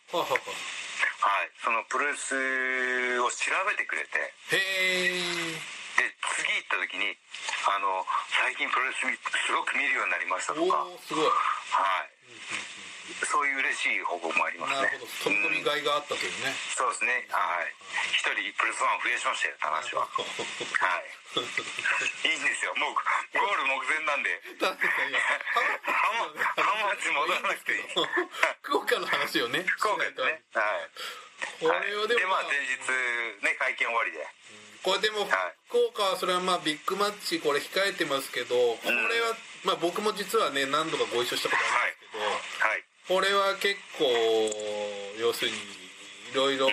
[1.26, 2.38] はい、そのプロレス
[3.17, 4.21] を調べてくれて。
[4.53, 4.61] へ
[5.09, 6.03] えで
[6.38, 7.15] 次行った時に
[7.65, 12.14] あの最近プロレスみすごく見るようになりましたとおか、はい、
[13.24, 14.76] そういう嬉しい報告もありますね。
[14.76, 15.11] なるほど。
[15.24, 17.24] 飛び込みうんがいがあったというね、そうですね。
[17.32, 17.72] はい。
[18.11, 20.03] 一人プロレスファン増やしましたよ話は。
[20.03, 20.20] は
[20.99, 21.16] い。
[22.28, 22.76] いいんですよ。
[22.76, 24.41] もうゴール目前なんで。
[24.59, 26.28] 確かに浜
[26.59, 27.84] 浜松戻らなくていい。
[28.61, 30.43] 福岡の話をね福岡ですね。
[30.53, 30.89] はい。
[31.59, 32.80] これはでも、でまあ前日
[33.43, 34.28] ね会見終わりで。
[34.84, 35.30] これでもはい。
[35.68, 41.88] 福岡はそれはまあビッグマッチこれ控えてますけどこれは、まあ僕も実はね何度かご一緒したことあ
[43.10, 44.10] るんですけど、はいこれは結構
[45.22, 46.68] 要するにいろいろ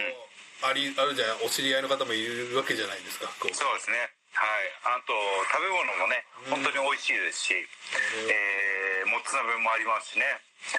[0.64, 4.08] ありあるじゃんお知り合いの方もいるわけじゃないですかそうですね。
[4.32, 4.96] はい。
[4.96, 5.12] あと
[5.52, 10.24] 食べ物もね本当に美味しいですし、えーもつ鍋もありますしね。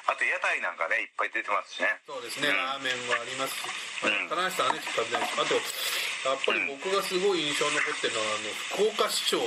[0.09, 2.01] あと屋台なんかねいっぱい出てますしね。
[2.07, 2.55] そうですね、うん。
[2.57, 3.67] ラーメンもありますし、
[4.07, 4.31] うん。
[4.31, 9.45] 棚橋さんはねちょっと食べないあとやっぱり僕がすごい印象に残ってるのはあの福岡市長ね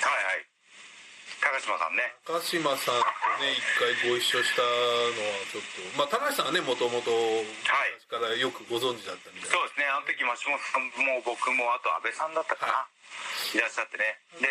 [0.00, 0.49] はいはい
[1.40, 2.04] 高島さんね。
[2.28, 9.88] 高島さんとね一回ご一緒したのはちょっとまあ棚橋さんはねもともと昔からよくご存知だったみたいな、そうですね。
[9.88, 12.86] あの時松本さんも僕もあと安倍さんだったかな、、は
[13.56, 13.58] い。
[13.58, 14.20] らっしゃってね。
[14.36, 14.46] で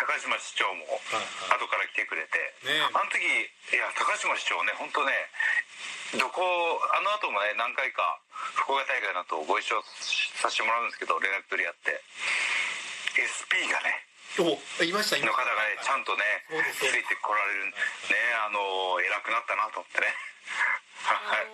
[0.00, 1.60] 高島市長もはいはい。
[1.60, 5.12] 後から来てくれて、ねあの時いや高島市長ね本当ね
[6.16, 6.40] どこ
[6.96, 8.22] あの後もね何回か
[8.64, 9.82] 福岡大会の後ご一緒
[10.40, 12.00] させてもらうんですけど連絡取り合って。
[13.16, 14.05] SP がね
[14.38, 16.22] おいましたの方がねちゃんとね
[16.76, 17.72] ついてこられるね
[18.44, 20.12] あの偉くなったなと思ってね。
[21.06, 21.46] あはい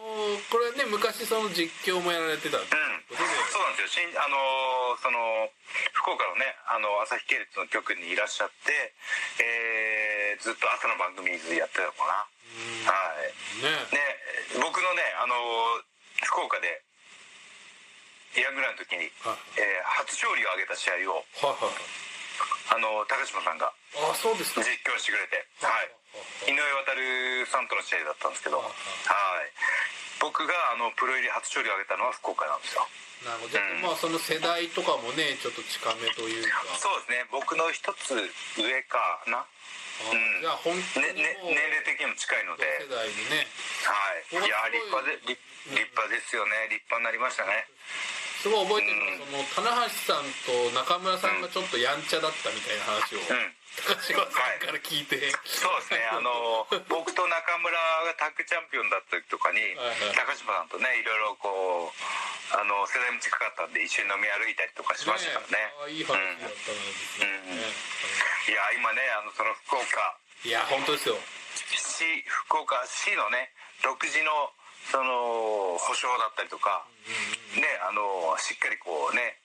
[0.48, 2.66] これね昔その実況もやられてたうん。
[2.66, 4.08] そうなんですよ。
[4.08, 5.50] 新あのその
[5.92, 8.94] 福岡のねあの朝日系列の局にいらっしゃって、
[9.38, 12.92] えーずっと朝の番組やってたのかな。
[12.92, 13.62] はい。
[13.62, 14.16] ねね
[14.60, 15.36] 僕のねあの
[16.24, 16.82] 福岡で
[18.34, 22.11] ヤングランの時に、はいえー初勝利を挙げた試合をはいはい
[22.72, 24.64] あの高島さんがはいあそうですか。
[24.64, 25.92] 実況してくれて、はい、
[26.48, 28.72] 井上航さんとの試合だったんですけど、ははい。
[28.72, 29.52] い、
[30.20, 32.88] 僕があのプロ入り初勝利を挙げたのは福岡なんですよ。
[33.28, 33.52] なるほど。
[33.52, 36.64] じゃあまあその世代とかもねちょっと近めというか。
[36.80, 37.28] そうですね。
[37.30, 38.16] 僕の一つ
[38.56, 39.46] 上かな、あ
[40.08, 40.40] うん。
[40.40, 42.88] じゃあ本当ねね、にもう年齢的にも近いの同で。
[42.88, 43.46] 世代にね。
[43.84, 44.40] はい。
[44.40, 45.36] いや立派で立
[45.68, 46.66] 立派ですよね。
[46.72, 47.68] 立派になりましたね
[48.42, 53.54] すごい覚えてるのはその棚橋さんと中村さんがちょっとやんちゃだったみたいな話をうん。
[53.72, 55.16] 高島さんから聞いて、
[55.48, 56.04] そうですね。
[56.12, 56.28] あの
[56.92, 57.72] 僕と中村
[58.04, 60.18] がタッグチャンピオンだった時とかにはいはい。
[60.18, 61.94] 高島さんとねいろいろこう
[62.52, 65.72] あの世代も近かったんで一緒に飲み歩いたりとかしましたからね。
[65.80, 67.30] ああいい話だったなですね、
[68.50, 71.16] いや今ねあのその福岡いや本当ですよ
[71.72, 73.54] 市福岡市のね。
[73.80, 74.30] 独自の
[74.90, 76.84] その保障だったりとか、
[77.56, 79.38] ねあのしっかりこうね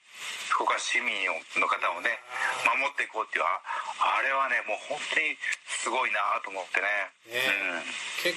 [0.50, 1.12] 福岡市民
[1.60, 2.18] の方をね
[2.66, 6.88] 守っていこうっていうああれはねもう本当にすごいなと思ってね。
[7.30, 7.38] ね。
[7.78, 7.86] うん
[8.18, 8.34] 結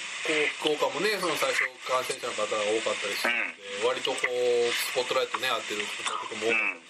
[0.61, 6.85] 構福岡もねその最初感染者の方が多かったりしてるので、割とこうスポットライトね当てることも多かったで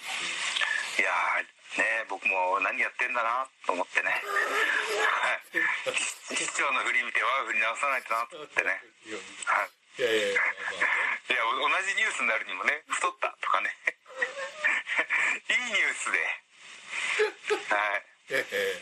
[0.92, 4.12] すし、いやーね僕も何やってんだなと思ってね。
[4.12, 4.20] は
[5.56, 5.56] い。
[6.36, 8.84] 市長の振り見て我が振り直さないとなと思ってね。
[9.48, 10.40] はいいやいやいや、
[11.60, 13.76] まあまあュースになるにもね太ったとかね。
[15.52, 16.20] いいニュースで。
[17.76, 18.04] はい。
[18.32, 18.80] ええ。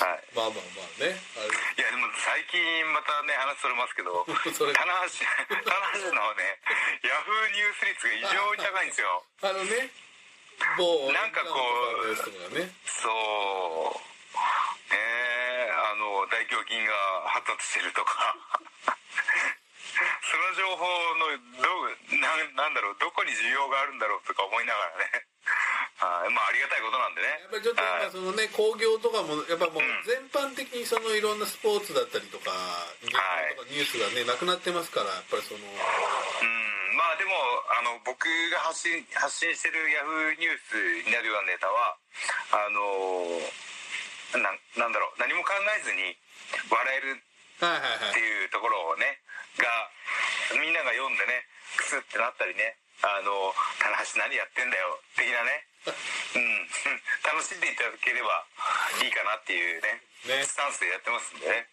[0.00, 0.24] はい。
[0.32, 1.20] まあまあまあね。
[1.36, 4.24] あいやでも最近またね話それますけど
[4.56, 4.72] それ。
[4.72, 5.28] 棚橋
[5.68, 6.60] 棚橋のね
[7.04, 9.24] ヤフーニュース率が異常に高いんですよ。
[9.42, 9.90] れあのね
[10.78, 11.60] 某なんかこ
[12.00, 12.08] う
[12.56, 14.08] ねそう。
[14.92, 16.94] ねえあの大胸筋が
[17.28, 18.36] 発達してるとか
[20.22, 20.86] その情報
[21.18, 21.26] の
[21.58, 21.68] ど
[22.14, 25.26] うなんなんだろうどこに需要があるんだろうとか思いながらね。
[25.98, 27.28] はいまあありがたいことなんでね。
[27.28, 28.02] やっぱりちょっとはい。
[28.02, 30.02] 今そのね工業とかもやっぱもううん。
[30.04, 32.52] 全般的にそのいろんなスポーツだったりとか
[33.02, 33.22] とか
[33.66, 35.60] ニュースがねなくなってますからやっぱりその。
[35.66, 36.96] うん。
[36.96, 37.34] まあでも
[37.78, 41.96] あの僕が発信発信してるヤフーニュースになるようなネタは
[42.52, 43.40] あの
[44.42, 46.16] ななんだろう何も考えずに
[46.70, 47.22] 笑える
[47.58, 49.18] っていうところをね
[49.58, 49.66] が
[50.54, 51.44] みんなが読んでね
[51.76, 55.66] クスってなったりねあの棚橋何やってんだよ的なね。
[56.34, 56.66] うん。
[57.22, 58.44] 楽しんでいただければ
[59.02, 60.44] いいかなっていうねね。
[60.44, 61.68] スタンスでやってますんでね。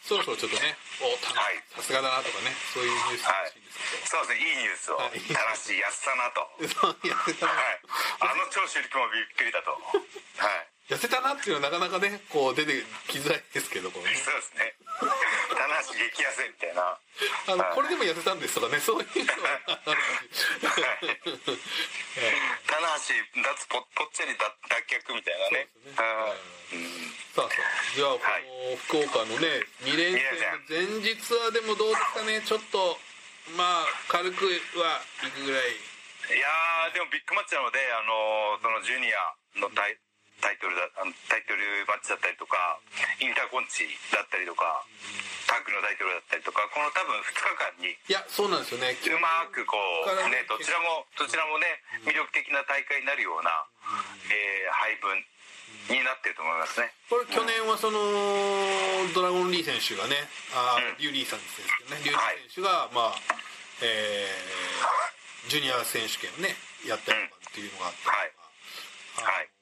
[0.00, 1.62] そろそろちょっとねおたはい。
[1.76, 3.44] さすがだなとかねそういうニュースはい。
[3.44, 5.20] 欲しいんですそうですねいいニュースをはい。
[5.20, 6.40] 棚橋やったなと。
[6.80, 7.80] はい。
[8.20, 9.72] あの長州力もびっくりだと。
[10.40, 14.16] はい痩せたなっていうのはなかなかねこう出てきづらいですけどこうね。
[14.16, 14.72] そうですね。
[15.52, 16.96] 棚橋激痩せみたいな。
[17.52, 17.74] あのはい。
[17.76, 19.60] これでも痩せたんですとかねそういうのは
[22.66, 23.14] 棚橋
[23.44, 24.80] 脱ぽぽっちゃり脱脱
[25.12, 25.68] 却みたいなね。
[25.68, 26.08] そうですね。
[26.08, 26.40] はい。
[26.72, 27.60] うんさあさあ
[27.94, 32.40] じゃあこはいの福岡のね2連戦の前日はでもどうですかね？
[32.42, 32.96] ちょっと
[33.56, 34.44] まあ軽く
[34.80, 35.76] は行くぐらい。
[36.28, 39.96] いやーでもビッグマッチなので、あのーそのジュニアのタイ
[40.40, 42.78] タイトルだあのタイトルマッチだったりとか
[43.18, 44.84] インターコンチだったりとか
[45.50, 48.94] タッグのタイトルだったりとかこの多分2日間にいやそうなんですよね。
[48.94, 49.74] うまくこ
[50.06, 51.66] うねどちらもどちらもね
[52.06, 53.50] 魅力的な大会になるような、
[54.30, 55.16] えー配分
[55.90, 56.92] になってると思いますね。
[57.10, 57.98] これ去年はその
[59.14, 60.16] ドラゴンリー選手がね
[60.54, 60.84] あうん。
[60.96, 63.14] ーリュウリーさんですけどねリュウリー選手がまあ
[63.82, 66.54] えージュニア選手権をね
[66.86, 68.04] やったりとかっていうのがあったり
[69.16, 69.48] とか、はい。
[69.48, 69.57] あの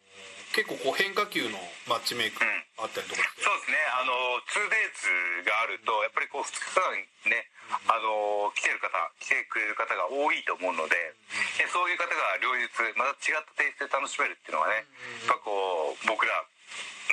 [0.57, 2.49] 結構こう変化球のマッチメイクが
[2.81, 3.77] あったりとかして、そうですね。
[3.93, 6.97] あの 2days があるとやっぱりこう2日間
[7.29, 7.45] ね
[7.85, 8.89] あの来てる方
[9.21, 10.97] 来てくれる方が多いと思うので
[11.61, 14.87] でそういう方が両日また違ったテイストで楽しめるっていうのがね
[15.29, 16.41] やっぱこう僕ら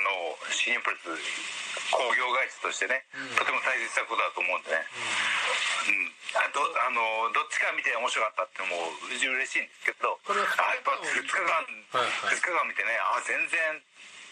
[0.02, 3.04] の新日本プロレス工業会社としてね
[3.38, 11.46] とても大切なことだと思うんでね、うん、あどあのどっちか見て面白かったっていうのも嬉しいんですけどあやっぱ2日間、
[11.94, 12.34] はいはい。
[12.34, 13.78] 2日間見てねあ全然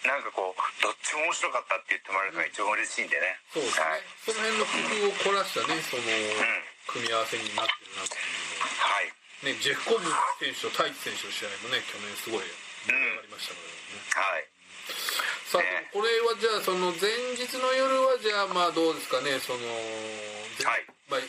[0.02, 4.02] なんかこうどっちも面白かったって言ってもらえるのが一番嬉しいんでね、そうですはい。
[4.02, 6.02] ね、その辺の工夫を凝らしたねその
[6.90, 9.14] 組み合わせになってるなっていうのがはい。
[9.46, 10.10] ね、ジェフコブ
[10.42, 12.46] 選手とタイチ選手の試合もね去年すごい
[12.90, 14.61] 盛り上がりましたからね、はい
[15.53, 15.61] さ
[15.92, 19.61] これはじゃあその前日の夜はじゃあまあどうですかねその、
[20.57, 20.88] 前はい。
[21.12, 21.24] まあ、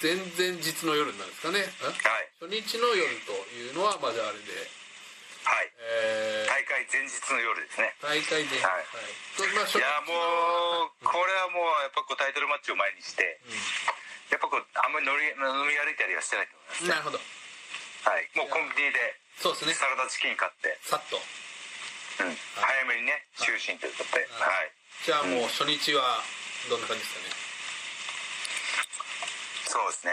[0.00, 2.32] 前々日の夜なんですかねんはい。
[2.40, 4.48] 初日の夜というのはまあじゃああれで、
[5.44, 5.68] はい。
[5.76, 6.56] えー。
[6.56, 7.92] 大会前日の夜ですね。
[8.00, 8.88] 大会で、はい。
[9.36, 13.36] とまあ、初日いやもうこれはもうやっぱこうタイトルマッチを前にして
[14.32, 17.20] やっぱこうあんまり乗り飲み歩いたりはしてないと思いますなるほど。
[18.08, 18.24] はい。
[18.40, 19.76] もうコンビニでそうですね。
[19.76, 21.20] サラダチキン買って、さっと
[22.18, 24.26] うん、早めにね就寝ということで。
[24.40, 24.72] ははい。
[25.04, 26.24] じゃあもう初日は
[26.70, 27.28] どんな感じですかね？
[29.68, 30.12] そうですね。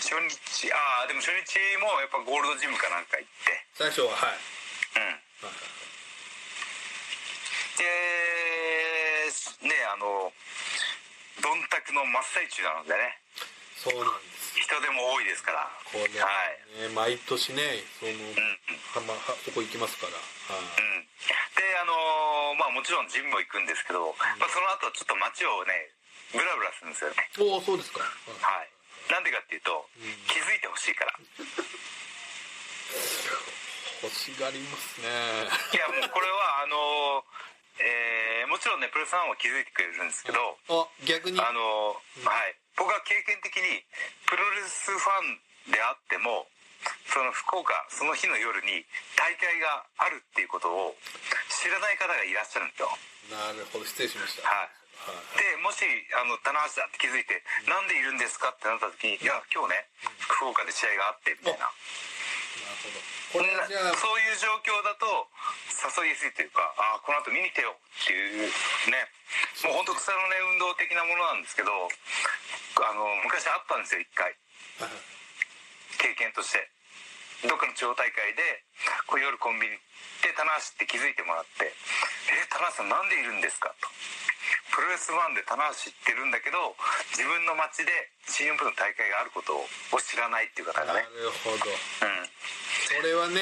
[0.00, 3.64] 初日ああでも初日もやっぱゴールドジムかなんか行って。
[3.74, 4.38] 最初ははい。
[4.96, 5.06] うん。
[5.46, 5.54] はい
[7.78, 7.84] で
[9.66, 10.32] ねあの
[11.40, 13.18] どんたくの真っ最中なのでね。
[13.76, 14.31] そうなんです
[14.72, 15.68] 人でも多いですから。
[15.92, 16.24] これは
[16.80, 16.88] い。
[16.88, 18.40] ね、毎年ねその、うん。
[18.96, 19.12] はま
[19.52, 20.64] こ行きますから、はい。
[20.64, 21.04] うん。
[21.52, 21.92] であの
[22.56, 25.92] まあもちろんジムも行くんですけど、まあ、その後ちょっと街をね
[26.32, 27.28] ブラブラするんですよね。
[27.52, 28.08] おおそうですか、はい。
[28.40, 28.72] はい。
[29.12, 29.84] なんでかっていうと、
[30.32, 31.12] 気づいてほしいから。
[34.02, 35.06] 欲しがりますね。
[35.72, 37.24] いやもうこれはあの
[37.78, 41.40] えーもちろんねプロレスファンは気づいてくれるんですけど、あ逆に？
[41.40, 41.94] あの
[42.24, 43.84] はい僕は経験的に
[44.26, 46.46] プロレスファンであっても
[47.06, 48.84] その福岡その日の夜に
[49.16, 50.96] 大会があるっていうことを
[51.48, 52.90] 知らない方がいらっしゃるんですよ。
[53.30, 53.84] なるほど。
[53.86, 54.48] 失礼しました。
[54.48, 54.70] はい。
[55.06, 55.38] はい。
[55.38, 55.84] でもし
[56.18, 59.86] あの棚橋だって気づいて「なんでいるんですか?」ってなった時に「いや今日ね
[60.26, 61.70] 福岡で試合があって」みたいな
[63.32, 65.28] これはじゃあそういう状況だと
[66.00, 68.50] 誘いやすいというか「ああこの後見に来てよ」っていう
[68.90, 69.08] ね
[69.64, 74.36] もう本当草のね運動的なものなんですけどあの昔あったんですよ一回。
[75.98, 76.71] 経験として
[77.48, 78.62] どっかの地方大会で
[79.06, 79.74] こう夜コンビニ
[80.22, 81.74] で棚橋って気づいてもらって
[82.30, 83.88] 「え棚橋さんなんでいるんですか?」と。
[84.72, 86.74] プロレスファンで棚橋知ってるんだけど
[87.12, 87.92] 自分の街で
[88.26, 89.68] 新日本プロの大会があることを
[90.00, 91.66] 知らないっていう方がなねるほど。
[91.68, 92.30] うん。
[92.88, 93.40] それはね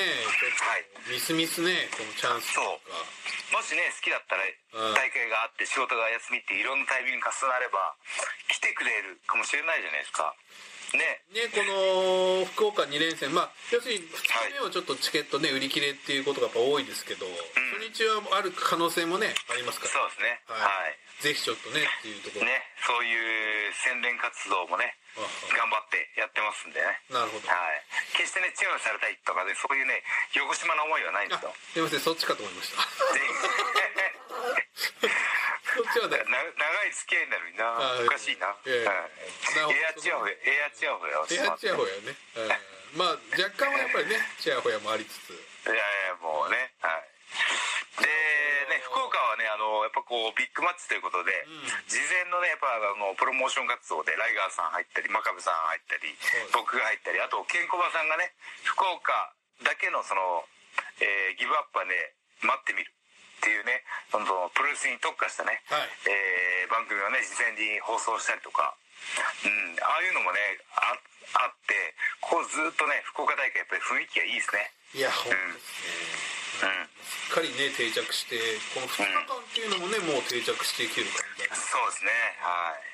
[1.07, 2.67] ミスミスねこのチャンスとか。
[3.53, 4.95] もしね好きだったらうん。
[4.95, 7.95] 大会があって仕事が休みっていろんなタイミングが重なれば
[8.49, 10.35] 来てくれるかもしれないじゃないですか
[10.97, 11.23] ね。
[11.33, 14.05] ね、この福岡2連戦、まあ、要するに2
[14.51, 17.35] 日目はちょっとチケットね、売り切れっていうことがやっぱ多いですけど、初
[17.87, 20.41] 日はある可能性もね、ありますから、そうですね。
[20.47, 20.61] はい。
[20.61, 20.99] はい。
[21.21, 26.97] ぜひちょっとねっていうところ、ねそういう宣伝活動もねあ頑張ってやってますんでね。
[27.13, 27.45] なるほど。
[27.45, 27.85] はい。
[28.17, 30.01] 決してねチヤホヤされたいとかねそういうね
[30.33, 31.53] 横島な思いはないんであすよ。
[31.77, 32.81] すいません、そっちかと思いました。
[35.81, 42.13] そっちはねな、長い付き合いになるのになあおかしいな、エアチヤホヤエアチヤホヤエアチヤホヤね。
[42.37, 42.45] う
[42.93, 43.01] ん。
[43.01, 45.79] まあ、若干はやっぱりね、チヤホヤもありつつ、いやい
[46.13, 47.09] やもうねはい。
[47.97, 48.05] で
[48.69, 51.65] ね福岡はねあのやっぱこうビッグマッチということで、ん。
[51.89, 56.13] 事前のねやっぱあのプロモーション活動でライガーさん入ったり真壁さん入ったり
[56.53, 58.37] 僕が入ったりあとケンコバさんがね
[58.69, 59.33] 福岡
[59.65, 60.45] だけのその、
[61.01, 62.13] えーギブアップはね
[62.45, 62.93] 待ってみる
[63.41, 63.81] っていうね
[64.13, 65.89] そのプロレスに特化したね、はい。
[66.05, 68.77] えー番組をね事前に放送したりとか、
[69.43, 70.39] うん、ああいうのもね
[70.79, 71.75] ああって
[72.23, 74.71] こうずっとね福岡大会やっぱり雰囲気がいいですね。
[74.91, 76.67] いや、本当ですね。
[76.67, 76.91] うん。
[76.99, 81.55] しっかりね、定着して、この2日間っていうのもね、もう定着してきてる感じだね。
[81.55, 82.11] そうですね。
[82.43, 82.91] はい。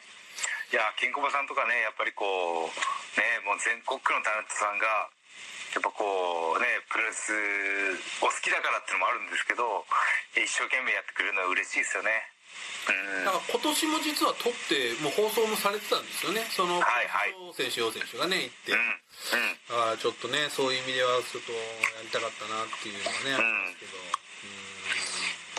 [0.67, 2.75] いやケンコバさんとかねやっぱりこう
[3.15, 5.07] ねもう全国区のタレントさんが
[5.77, 7.37] やっぱこうねプロレス
[8.25, 9.85] お好きだからっていうのもあるんですけど
[10.33, 12.17] 一生懸命やってくれるのは嬉しいですよね。
[12.89, 13.29] うん。
[13.29, 16.49] だから今年も実は撮ってもう放送もされてたんですよね。
[16.49, 17.05] そのはい。
[17.13, 18.81] はい楊選手楊選手がね行って、うん
[19.93, 20.01] うん。
[20.01, 21.61] ちょっとねそういう意味ではちょっとや
[22.01, 24.01] りたかったなっていうのはねあるんですけど、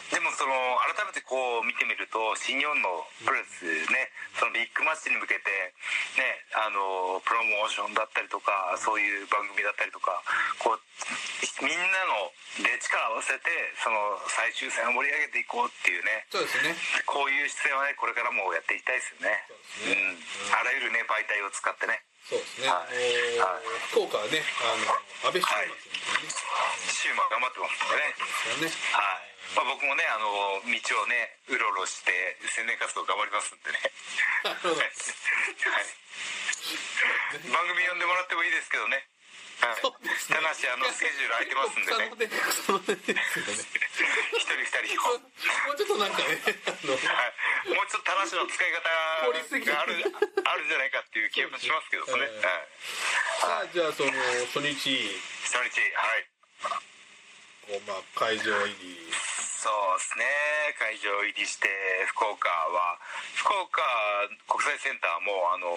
[0.08, 0.56] でもその
[0.88, 4.08] 改めてこう見てみると新日本のプロレスね
[4.40, 5.52] そのビッグマッチに向けて
[6.16, 10.24] ねあのプロモーションだったりとかそういう番組だったりとか
[10.64, 10.80] こう
[11.60, 12.32] みんなの
[12.64, 13.50] で力を合わせて
[13.84, 16.74] その最終戦を盛り上げていこうっていうねそうですね。
[17.06, 19.44] こういう姿勢はねこれからもやっていきたいですよね。
[19.50, 20.18] そうね。
[20.48, 22.02] うん、あらゆるね媒体を使ってね。
[22.28, 23.40] そうですね、はい。
[23.40, 26.34] あの福岡はねあの安倍晋馬選手ね、
[26.92, 28.14] シューマー頑張ってますんでね。
[28.18, 32.12] あのですはい、まあ、僕もねあの道をねうろうろして
[32.52, 33.80] 宣伝活動頑張りますんでね。
[34.44, 34.60] はい、
[37.48, 39.08] 番組呼んでもらってもいいですけどね。
[39.58, 39.82] はい。
[39.82, 39.90] た
[40.42, 42.14] だしあのスケジュール空いてますんでね。
[42.14, 42.78] 一人
[44.54, 45.18] 二人も
[45.74, 50.06] うちょっとなんかねはい、もうちょっと正しの使い方がある
[50.46, 52.46] あるんじゃないかっていう気もしますけどね、うん。
[53.50, 54.12] はい、じゃあその
[54.54, 55.10] 初日。
[55.42, 56.30] 初日はい。
[57.68, 59.10] こうまあ会場入り
[59.68, 60.24] そうですね。
[60.80, 61.68] 会場入りして
[62.16, 62.96] 福岡は。
[63.36, 63.84] 福岡
[64.48, 65.68] 国際センターもあの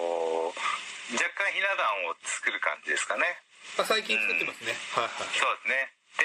[1.11, 3.27] 若干ひな壇を作る感じですかね。
[3.75, 5.35] あ最近作ってますね、はいはい。
[5.35, 5.91] そうですね。
[6.15, 6.23] で、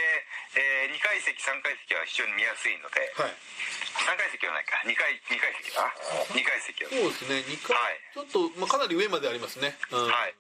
[0.62, 3.02] え2階席3階席は非常に見やすいので。
[3.18, 3.34] はい。
[3.34, 4.78] 3階席はないか。
[4.86, 5.82] 2階二階席か。
[5.82, 5.90] な
[6.38, 6.90] 2階席は。
[6.94, 7.42] そうですね。
[7.50, 7.98] 2階、はい。
[8.14, 10.06] ちょっと、まあ、かなり上までありますね、うん。
[10.06, 10.34] はい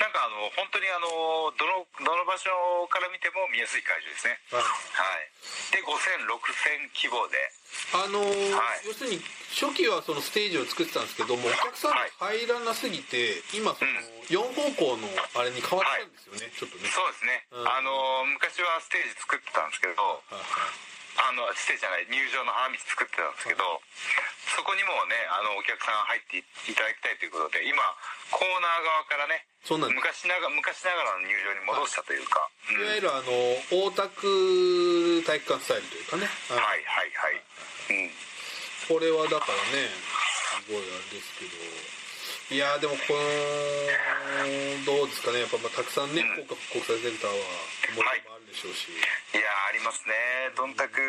[0.00, 2.48] なんかあの本当にあのどのどの場所
[2.88, 4.40] から見ても見やすい会場ですね。
[4.50, 5.28] はいはい。
[5.72, 7.36] で50006000規模で。
[7.92, 8.88] あのーはい。
[8.88, 9.20] 要するに
[9.52, 13.92] 初期はそのステージを作ってたんですけどもお客さんが入らなすぎて今その
[14.32, 16.88] 4方向のあれに変わったんですよね、ちょっとね。
[16.88, 23.64] そうですね、うんあの昔はステージ作ってたんですけどはいはいあのステじゃない入場の花道作ってたんですけど、
[24.56, 27.80] そこにもねあのお客さん入っていただきたいということで今
[28.32, 30.24] コーナー側からねそうなんです。
[30.24, 32.80] 昔なが昔ながらの入場に戻したというか、うん。
[32.80, 33.28] いわゆるあの
[33.70, 37.38] 大田区体育館スタイルというかね、はいはいはい、
[37.92, 38.10] うん、
[38.88, 42.01] これはだからねすごいあれですけど
[42.50, 43.20] いやーでもこの
[44.84, 45.40] どうですかね。
[45.40, 46.26] やっぱまあたくさんね、うん。
[46.46, 47.36] 国際センターは
[47.94, 48.94] 思いもあるでしょうし、い
[49.38, 50.14] やーありますね。
[50.56, 51.00] どんたく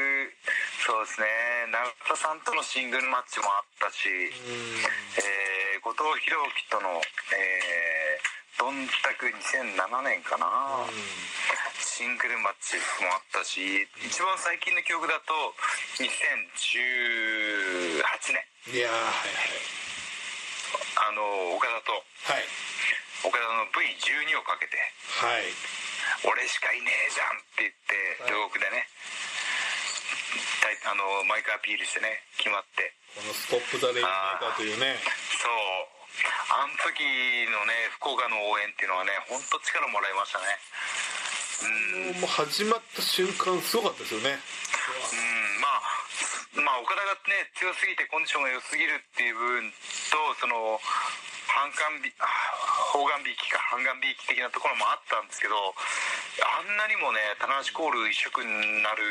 [0.86, 1.26] そうですね。
[1.74, 4.16] 永田さんとのシングルマッチもあったし、うん。
[5.18, 5.54] えー
[5.84, 6.24] 後藤弘
[6.56, 7.04] 樹との、
[7.36, 10.88] えー、どんたく2007年かな、
[11.78, 15.34] シングルマッチもあったし一番最近の記憶だと
[16.00, 18.00] 2018
[18.32, 18.40] 年
[18.72, 19.02] いやーはい
[20.96, 21.92] あの岡田と。
[21.94, 22.46] はい。
[23.24, 24.78] 岡田の V12 をかけて。
[24.78, 25.54] はい
[26.28, 28.32] 「俺しかいねえじゃん」って言ってはい。
[28.32, 28.88] 両国でね、
[30.86, 32.94] あのマイクアピールしてね決まって。
[33.16, 34.40] この「ストップ・ザ・レインメー。
[34.40, 35.00] カー」というね。
[35.42, 35.52] そう。
[36.54, 37.02] あの時
[37.50, 40.46] のね福岡の応援っていうのはね本当力もらいましたね。
[41.64, 42.22] うん。
[42.22, 44.40] もう始まった瞬間すごかったですよね。
[45.14, 45.43] うん
[46.56, 49.74] まあまあ岡田がね強すぎてコンディションが良すぎるっていう部分
[50.14, 50.78] とその
[51.54, 51.70] 半
[52.02, 52.26] 眼びあ
[52.94, 58.50] 方眼びきか半眼びき的なところもあったんですけどあんなにもね棚橋コール一色に
[58.82, 59.06] なる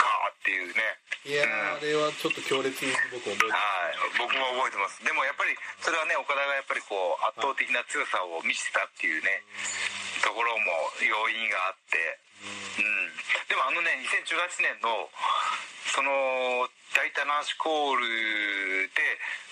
[0.00, 0.80] かっていうね。
[1.24, 3.56] いやーあれはちょっと強烈に僕覚えては
[3.92, 4.20] い。
[4.20, 5.00] 僕も覚えてます。
[5.04, 9.44] でもやっぱりそれはね岡田がやっぱりこう圧倒的な強さを見せたっていうね
[10.24, 10.68] ところも
[11.04, 11.96] 要因があって。
[12.44, 13.12] うん。
[13.48, 15.08] でもあのね2018年の
[15.92, 18.06] その大体ナーシコール
[18.94, 19.02] で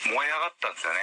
[0.06, 1.00] 燃え上がったんですよね。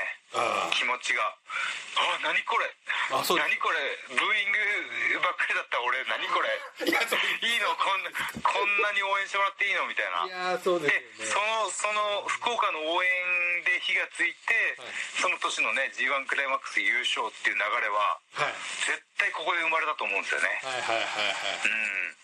[0.71, 1.23] 気持ちが。
[1.25, 2.69] あ何これ。
[3.11, 3.37] あそう。
[3.37, 3.75] 何これ。
[4.07, 6.47] ブーイングばっかりだった俺何これ。
[6.87, 7.75] いいいの？
[7.75, 8.11] こんな
[8.43, 9.85] こんなに応援してもらっていいの？
[9.87, 10.25] みたいな。
[10.25, 11.71] いやーそうでですよね。
[11.71, 14.93] そのその福岡の応援で火がついて、はい。
[15.19, 18.53] その年のね g 1クライマックス優勝っていう流れははい。
[18.85, 20.61] 絶対ここで生まれたと思うんですよね。
[20.63, 21.35] はいはいはいはい。
[21.65, 22.15] うん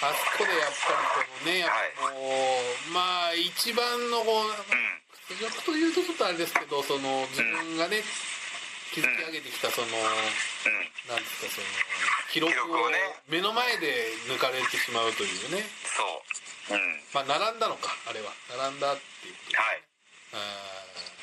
[0.00, 5.02] あそこでやっぱりこのねやっぱもう、まあ一番のこううん。
[5.28, 8.00] 屈辱というとちょっとあれですけどその自分がね
[8.94, 9.94] 築き上げてきたそのうん。
[11.10, 11.66] なんですかその
[12.32, 12.88] 記録を
[13.28, 15.64] 目の前で抜かれてしまうというね。
[16.68, 16.76] そう。
[16.76, 17.00] うん。
[17.12, 18.32] まあ並んだのかあれは。
[18.54, 19.34] 並んだっていう。
[19.34, 19.82] こはい。
[20.32, 20.38] あ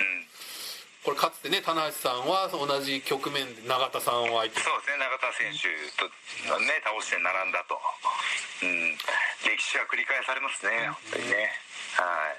[0.01, 0.28] うん。
[0.28, 0.35] ー
[1.06, 4.66] これかつてね棚橋さんは同じ局面で永田さんを相手に。
[4.66, 5.70] そうですね永田選手
[6.01, 6.10] と
[6.66, 7.78] ね倒して並んだと。
[7.78, 8.97] うん。
[9.45, 11.53] 歴史が繰り返されますね本当にね。
[11.93, 12.34] は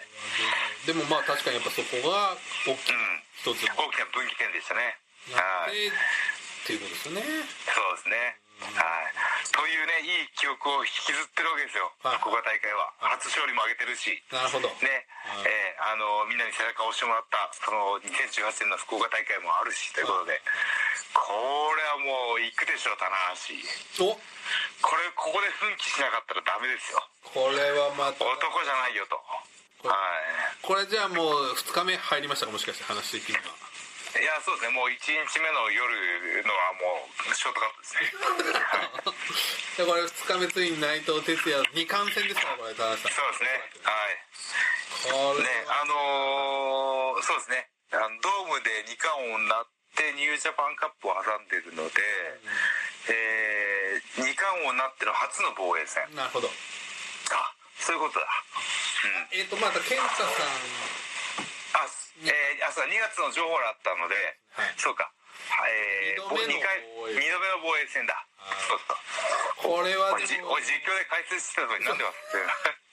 [0.83, 0.87] い。
[0.87, 2.35] でもまあ確かにやっぱそこが
[2.67, 3.55] 大きなうん。
[3.55, 3.87] 一つの。
[3.87, 4.99] 大きな分岐点でしたね。
[5.31, 7.23] なはいっていうことですよね。
[7.23, 8.46] そうですね。
[8.63, 9.53] はい。
[9.53, 11.93] というね、いい記憶を引きずってるわけですよ。
[12.03, 12.93] はい福岡大会は。
[13.17, 14.17] 初勝利も挙げてるし。
[14.33, 20.41] なるほどね、はいえーあの、みんなに背中を押してもらった、その2018年の福岡大会もあるし、ということで。
[21.13, 21.33] こ
[21.77, 23.13] れはもう、行くでしょ、棚
[23.97, 24.13] 橋。
[24.13, 24.19] お
[24.83, 27.01] これ、ここで奮起しなかったらダメですよ。
[27.23, 29.17] これはまた男じゃないよと。
[29.81, 30.47] これはい。
[30.63, 33.43] これじゃあもう2日目入りましたかもしかして話的には
[34.21, 34.75] いや、そうですね。
[34.75, 35.93] もう1日目の夜
[36.45, 38.13] のはもう、ショートカットですね。
[38.65, 39.17] はい。
[39.77, 43.13] でこれ2日目ついに内藤哲也二冠戦ですからこれ田中さん。
[43.13, 43.49] そうですね。
[43.85, 44.17] はい。
[45.07, 47.69] ね、あのーそうですね。
[47.93, 52.03] あのドームで2冠王になってニュージャパンカップを挟んでるので、
[53.09, 56.03] えー、2冠王になっての初の防衛戦。
[56.15, 56.49] なるほど。
[56.49, 58.27] あそういうことだ。
[59.33, 59.39] うん。
[59.39, 60.31] えっ、とまた健太さんあ、
[62.25, 64.15] えー、あそう2月の情報があったので、
[64.57, 64.73] はい。
[64.77, 65.13] そうか。
[65.69, 67.21] えー、二度目の二回防衛。
[67.21, 68.17] 二度目の防衛戦だ。
[68.69, 70.57] そうそうこれはでも。
[70.63, 72.47] 実況で解説してたのになんで忘れてる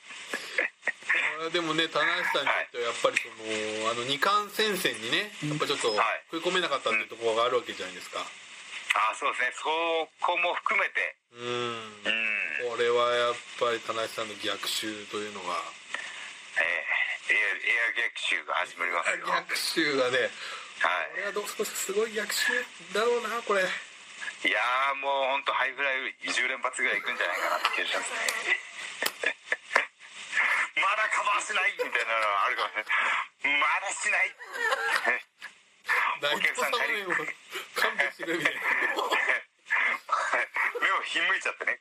[1.13, 6.23] これはでもね田中さんにとってはやっぱりそのあの二冠戦線にねやっぱちょっとはい。
[6.31, 8.25] 食い込めなかったっていうところがあるわけじゃないですか。
[8.93, 9.53] あそうですね。
[9.57, 9.63] そ
[10.21, 11.15] こも含めて。
[11.33, 11.47] うん。
[12.05, 12.69] うん。
[12.69, 15.57] これはやっぱり田中さんの逆襲というのが。
[16.55, 19.25] えー、エアエア逆襲が始まりますよ。
[19.27, 20.29] 逆襲がね
[20.83, 21.11] はい。
[21.11, 22.51] これはどうすごい逆襲
[22.93, 23.63] だろうなこれ。
[23.63, 29.39] いやーもう本当ハイフライ10連発ぐらいいくんじゃないかなって気がしますね
[30.75, 32.91] まだカバーしないみたいなのはあるかもしれない。
[33.55, 34.35] まだしない
[36.19, 37.03] 内お客さん帰り
[37.75, 38.61] 勘弁してくれみたいな
[40.81, 41.79] 目をひんむいちゃってね。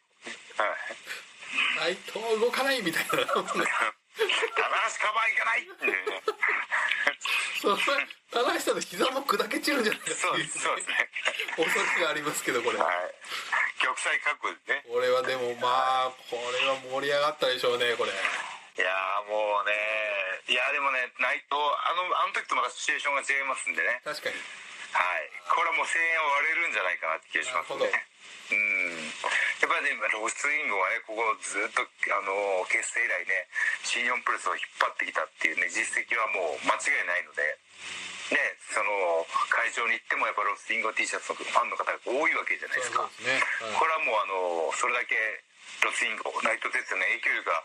[0.58, 1.94] はい。
[1.94, 3.04] 内藤動かないみた い。
[3.06, 3.26] な
[4.16, 4.36] 棚橋
[5.00, 5.64] カバーいかない
[8.32, 10.64] 田中さんの膝も砕け散るんじゃないかそうですね。
[11.56, 12.78] 恐れがありますけどこれ。
[12.80, 12.88] はい。
[13.80, 14.84] 玉砕覚悟ですね。
[14.88, 18.10] これはでもまあこれは盛り上がったでしょうねこれ。
[18.12, 19.76] いやーもうね
[20.48, 24.00] いやでもね内藤あのあの時とまたシチュエーションが違いますんでね。
[24.04, 24.36] 確かに。
[24.92, 27.88] はい、これはもう声援を割れるんじゃないかなって気がしますね。
[28.52, 28.81] うんやっ
[29.72, 31.80] ぱりねロスインゴはねここずっと
[32.12, 33.48] あの結成以来ね
[33.88, 37.40] 新日本プレスを引っ張ってきたっていうね実績はもう間違いないので
[38.36, 45.16] ねその会場に行ってもやっぱロスインゴ T シャツのファンの方が多いわけじゃないですかすね、はいこれはもうあのそれだけ
[45.80, 47.64] ロスインゴ内藤哲也の影響力が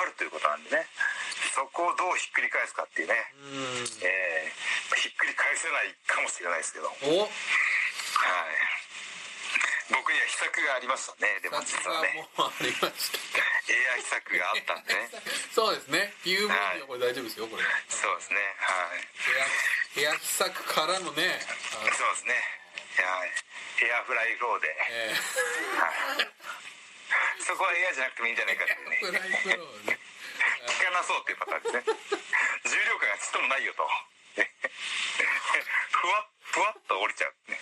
[0.00, 0.86] あるということなんでね
[1.52, 7.30] そこをどうひっくり返すかっていうね、うえーひっくり返せないかもしれないですけど、はい、
[9.88, 11.40] 僕には秘策がありましたね。
[11.40, 12.28] でも実はね。
[12.36, 13.40] がもうありました
[13.72, 15.08] エア秘策があったんでね。
[15.52, 16.12] そうですね。
[16.24, 17.64] UV にはこれ大丈夫ですよこれ。
[17.88, 18.40] そうですね。
[18.60, 18.92] は
[19.96, 20.02] い。
[20.04, 21.40] エア秘策からのね
[21.72, 22.36] あそうですね。
[23.00, 23.32] はい。
[23.80, 25.14] エアフライフローで、え
[25.78, 26.32] はい、
[27.42, 29.00] そこはエアじゃなくてもいいんじゃないかってね。
[29.02, 29.98] ーフライフローね。
[30.66, 31.82] 効かなそうっていうパターンですね。
[32.64, 33.88] 重量感がちっともないよと
[34.38, 34.50] ね
[35.90, 37.58] ふわっふわっと降りちゃうね。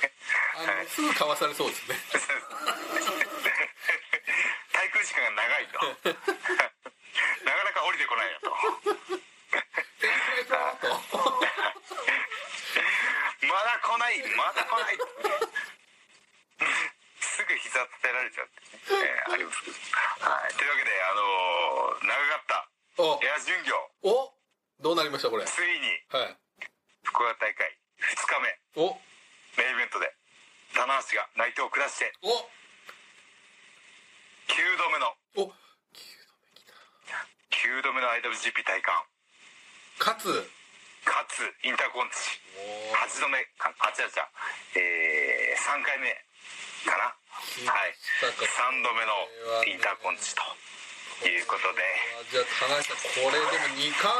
[0.56, 1.96] あのすぐかわされそうですね。
[4.72, 5.78] 滞空時間が長いと。
[7.44, 8.50] なかなか降りてこないよと。
[8.50, 8.54] と
[13.46, 14.98] まだ来ないまだ来ない
[17.20, 18.80] すぐ膝立てられちゃうってね、
[19.26, 19.76] えーありますけど、
[20.30, 22.68] はい、というわけであのー長かった。
[23.02, 23.20] お。
[23.22, 23.74] エア巡業。
[24.02, 24.32] お。
[24.80, 25.44] どうなりましたこれ。
[25.44, 26.04] ついに。
[26.10, 26.36] はい
[27.06, 27.70] 福岡大会
[28.02, 28.34] 2日
[28.76, 28.82] 目。
[28.82, 28.98] お。
[29.56, 30.10] メインイベントで
[30.74, 32.28] 棚橋が内藤を下してお。
[34.50, 35.54] 9度目のお。
[37.54, 39.06] 9度目の IWGP 体感
[39.98, 40.50] かつ。
[41.06, 44.26] かつインターコンチお8度目かあ違う違う。
[44.74, 46.10] えー、3回目
[46.90, 47.14] かな。
[47.70, 47.94] はい。
[48.18, 49.14] 3度目の
[49.70, 50.42] インターコンチと
[51.24, 51.80] いうことで。
[52.28, 54.12] じゃあ田中さんこれでも二冠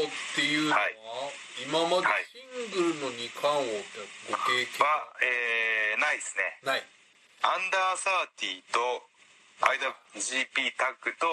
[0.00, 0.96] 王っていうのは、はい。
[1.60, 2.24] 今まではい。
[2.32, 4.00] シングルの二冠王って
[4.32, 4.80] ご経験？
[4.80, 6.56] は、えー、ないですね。
[6.64, 6.86] ない。
[7.42, 8.80] アンダーサーティと
[9.58, 11.26] IWGP タッグと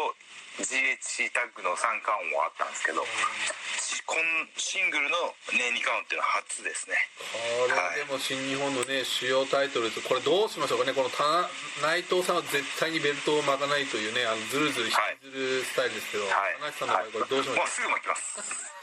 [0.57, 3.03] GHC タッグの3冠王はあったんですけど
[3.77, 6.95] しこんシングルの、ね、2冠王っていうのは初ですね。
[7.29, 10.93] これでも新日本のね主要タイトルこれどうしましょうかね。
[10.93, 11.21] この田
[11.83, 16.57] 内藤さんは絶対にベルトを巻かないというねあのずるずる引きずるスタイルですけど、はい。
[16.73, 17.61] 田中さんの場合これどうしましょう？
[17.61, 18.39] もうすぐ巻きます。
[18.39, 18.74] も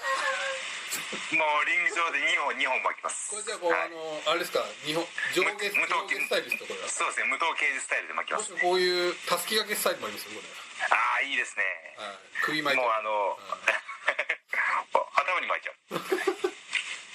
[0.99, 3.31] うリング上で2本2本巻きます。
[3.31, 3.83] これじゃあこう、はい。
[3.87, 4.61] あのあれですか？
[4.85, 6.89] 日本上下無無スタイルですかこれは？
[6.89, 10.49] そうですね無糖刑事スタイルで巻きますもしこういうたすき掛けスタイルもありますよこれ。
[10.91, 11.65] ああいいですね。
[11.97, 12.17] はい。
[12.43, 13.39] 首巻いてもうあの、
[15.15, 16.53] 頭に巻いちゃう。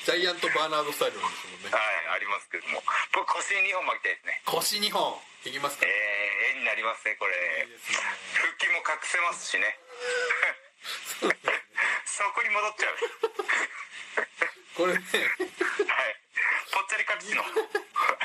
[0.07, 1.69] ジャイアントバーナードスタイルなんですもんね。
[1.69, 2.81] はいありますけども。
[3.11, 4.41] 僕腰に2本巻きたいですね。
[4.45, 5.85] 腰2本いきますか？
[5.85, 7.35] えー、絵になりますねこれ。
[7.35, 7.67] ね。
[8.33, 9.77] 腹筋も隠せますしね。
[11.19, 11.27] そ
[12.33, 12.97] こに戻っちゃう。
[14.77, 16.15] これねはい。
[16.73, 17.41] ぽっちゃり隠しの。
[17.43, 17.51] はい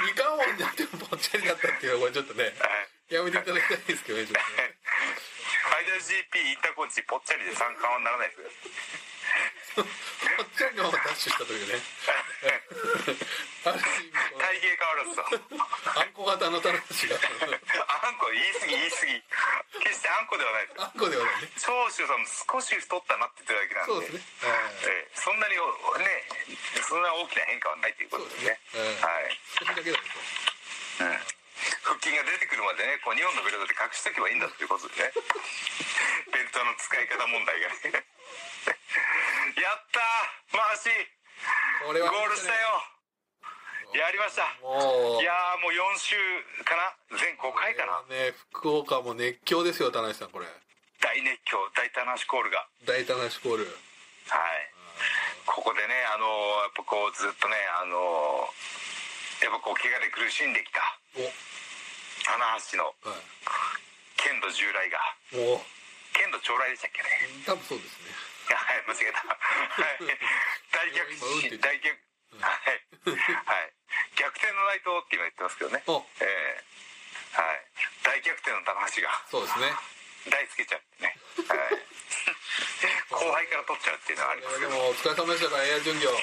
[0.02, 2.52] 二冠王になってもぽっちゃりだったっていうのはこれちょっとね
[3.08, 4.76] やめていただきたいですけどねちょっとね。
[5.72, 9.86] IWGP インターコンチぽっちゃりで三冠はならないですよ
[10.36, 11.80] ぽっちゃりのダッシュした時ね
[13.62, 17.14] 体型変わらずとあんこ型の棚橋が。
[17.14, 19.22] あんこ言い過ぎ言い過ぎ。
[19.86, 21.46] 決してあんこではないあんこではない。
[21.46, 23.94] ね長州さんも少し太ったなって言ってるだけなんで。
[23.94, 24.50] そうですね。
[24.50, 25.14] はいええ。
[25.14, 26.26] そんなにおね
[26.82, 28.58] そんな大きな変化はないということですね。
[28.98, 30.02] はい、だけだね
[30.92, 31.08] うん、
[31.88, 35.14] 腹筋が出てくるまでねこう2本のベルトで隠しとけばいいんだっていうことでね。
[36.34, 38.02] ベルトの使い方問題がね。
[39.54, 41.22] やったーマーシー。
[41.86, 42.82] これはゴールしたよ
[43.94, 44.42] やりました。
[44.42, 46.16] いやーもう4週
[46.64, 47.18] かな？
[47.18, 48.02] 全5回かな？
[48.08, 50.46] ね福岡も熱狂ですよ田中さんこれ。
[51.00, 51.58] 大熱狂。
[51.76, 52.66] 大棚橋コールが。
[52.86, 53.64] 大田無コール。
[53.66, 54.72] はい。
[55.44, 56.24] ここでねあの
[56.62, 58.48] やっぱこうずっとねあの
[59.42, 60.80] やっぱこう怪我で苦しんできた。
[61.18, 61.28] お。
[62.24, 62.38] 棚
[62.70, 63.20] 橋のはい。
[64.16, 64.98] 剣道従来が。
[66.14, 67.42] 剣道将来でしたっけね？
[67.44, 68.14] 多分そうですね。
[68.54, 69.26] はい間違えた。
[69.26, 69.98] はい。
[70.72, 71.98] 大逆大逆
[72.40, 72.80] はい。
[73.10, 73.72] はい。
[74.16, 75.82] 逆転の内藤って今言ってますけどね。
[75.86, 76.00] お。
[76.20, 76.64] ええ。
[77.36, 77.64] はい。
[78.04, 79.08] 大逆転の棚橋が。
[79.28, 79.72] そうですね。
[80.30, 81.16] 大つけちゃってね。
[81.48, 81.82] はい。
[83.10, 84.60] 後輩から取っちゃうっていうのはあります。
[84.60, 85.50] けどでもお疲れ様でした。
[85.50, 86.20] からエア巡業いや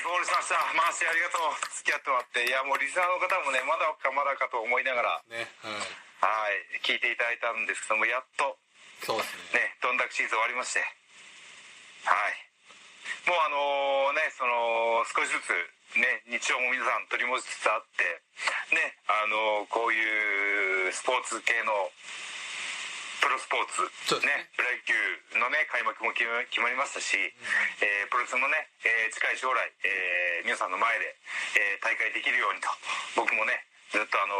[0.00, 0.58] ーゴールしました。
[0.74, 1.54] マーシーありがとう。
[1.76, 2.44] 付き合ってもらって。
[2.46, 5.22] いやもうリスナーの方もねまだかまだかと思いながら。
[5.28, 5.50] ね。
[5.62, 5.74] はい。
[6.20, 6.80] はい。
[6.82, 8.58] 聞いていただいたんですけどもやっと。
[9.04, 9.60] そうですね。
[9.60, 10.80] ねどんだくシーズン終わりまして。
[10.80, 10.86] は
[12.30, 12.49] い
[13.26, 15.50] もうあのねその少しずつ
[15.98, 18.04] ね日常も皆さん取り戻しつつあって
[18.74, 19.98] ねあのこうい
[20.88, 21.72] うスポーツ系の
[23.20, 24.32] プロスポーツね。
[24.32, 24.96] ねプロ野球
[25.36, 31.04] のね開幕も決まりましたし、えープロレスもね、えー近い将来、えー皆さんの前で、
[31.60, 32.68] えー大会できるようにと
[33.20, 33.60] 僕もね
[33.92, 34.34] ずっとあの、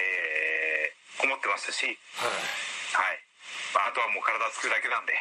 [0.00, 1.84] えー思ってましたし
[2.16, 2.32] はい。
[2.96, 3.20] はい、
[3.76, 5.12] まあ、あとはもう体作るだけなんで、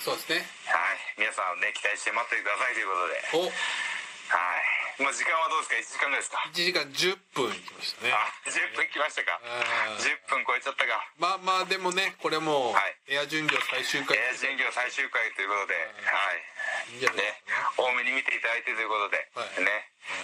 [0.00, 0.46] そうですね。
[0.66, 3.48] はい、皆さんね期待して待っててくださいということで、お。
[3.48, 8.16] はい、もう時間はどうですか？1時間ぐらいですか？1時間10分いきましたね。
[8.16, 9.36] あ10分来ましたか？
[9.44, 11.04] あー10分超えちゃったか？
[11.20, 12.96] まあまあでもねこれもはい。
[13.12, 14.16] エア巡業最終回。
[14.16, 17.12] エア巡業最終回ということで、はい。
[17.12, 17.44] ね。
[17.76, 19.60] 多めに見ていただいてということで、はい。
[19.60, 19.68] ね、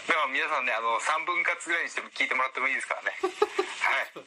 [0.09, 3.12] でも皆さんねあの3分割ぐらいにしても聞いてもらってもいいですからね。
[3.28, 4.24] はい。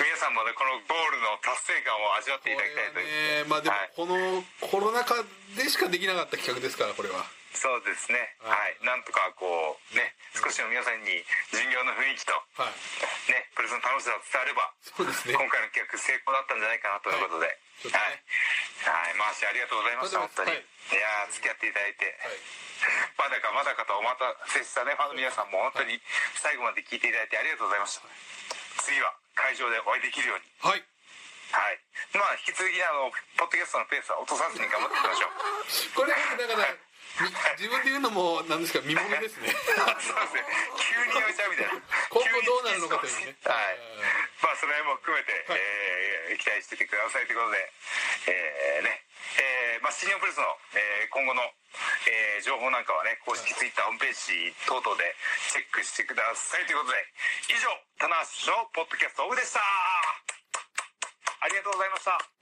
[0.00, 3.44] 皆さんもねこのゴールの達成感を味わっていただきたいという。
[3.44, 3.92] ねまあでもはい。
[3.92, 4.16] この
[4.64, 5.20] コロナ禍
[5.60, 8.36] でしかできなかった企画ですからこれはそうですね。
[8.40, 8.76] ははい。
[8.80, 13.32] い、なんとかこうね少しでも皆さんに巡業の雰囲気とはい。
[13.32, 15.34] ねプレスの楽しさが伝わればそうですね。
[15.34, 17.46] 今回の企画成功だったんじゃないかなということで。
[17.46, 17.52] は
[17.90, 18.20] い。
[18.84, 20.58] はい、はい、マーシーありがとうございました本当に、はい。
[20.58, 22.38] い、やー付き合っていただいて、はい。
[23.18, 25.98] まだかまだかとお待たせしたねファンの皆さんも本当に
[26.38, 28.06] 最後まで聞いていただいてありがとうございました。
[28.86, 30.46] 次は会場でお会いできるように。
[30.62, 30.82] はい。
[31.50, 31.80] はい。
[32.14, 33.10] まあ引き続きあの
[33.40, 35.32] ポッドキャストのペースは落とさずに頑張っていきましょう。
[35.96, 36.16] これだ
[36.56, 36.87] か
[37.58, 39.50] 自分で言うのもなんですか見ものですね。
[39.74, 40.44] そうですね。
[40.78, 41.72] 急にやめちゃうみたいな。
[42.10, 43.36] 今後どうなるのかというね。
[43.44, 43.78] はい。
[44.42, 45.60] まあその辺も含めて、はい。
[45.60, 47.72] えー期待しててくださいということで
[48.28, 49.02] えーね。
[49.40, 51.42] えーまあ、シニアプレスの、えー今後の、
[52.06, 55.16] えー情報なんかはね公式ツイッターホームページ等々で
[55.50, 57.06] チェックしてくださいということで
[57.48, 57.68] 以上
[57.98, 58.14] 棚
[58.46, 59.60] 橋のポッドキャストオフでした。
[59.60, 62.37] ありがとうございました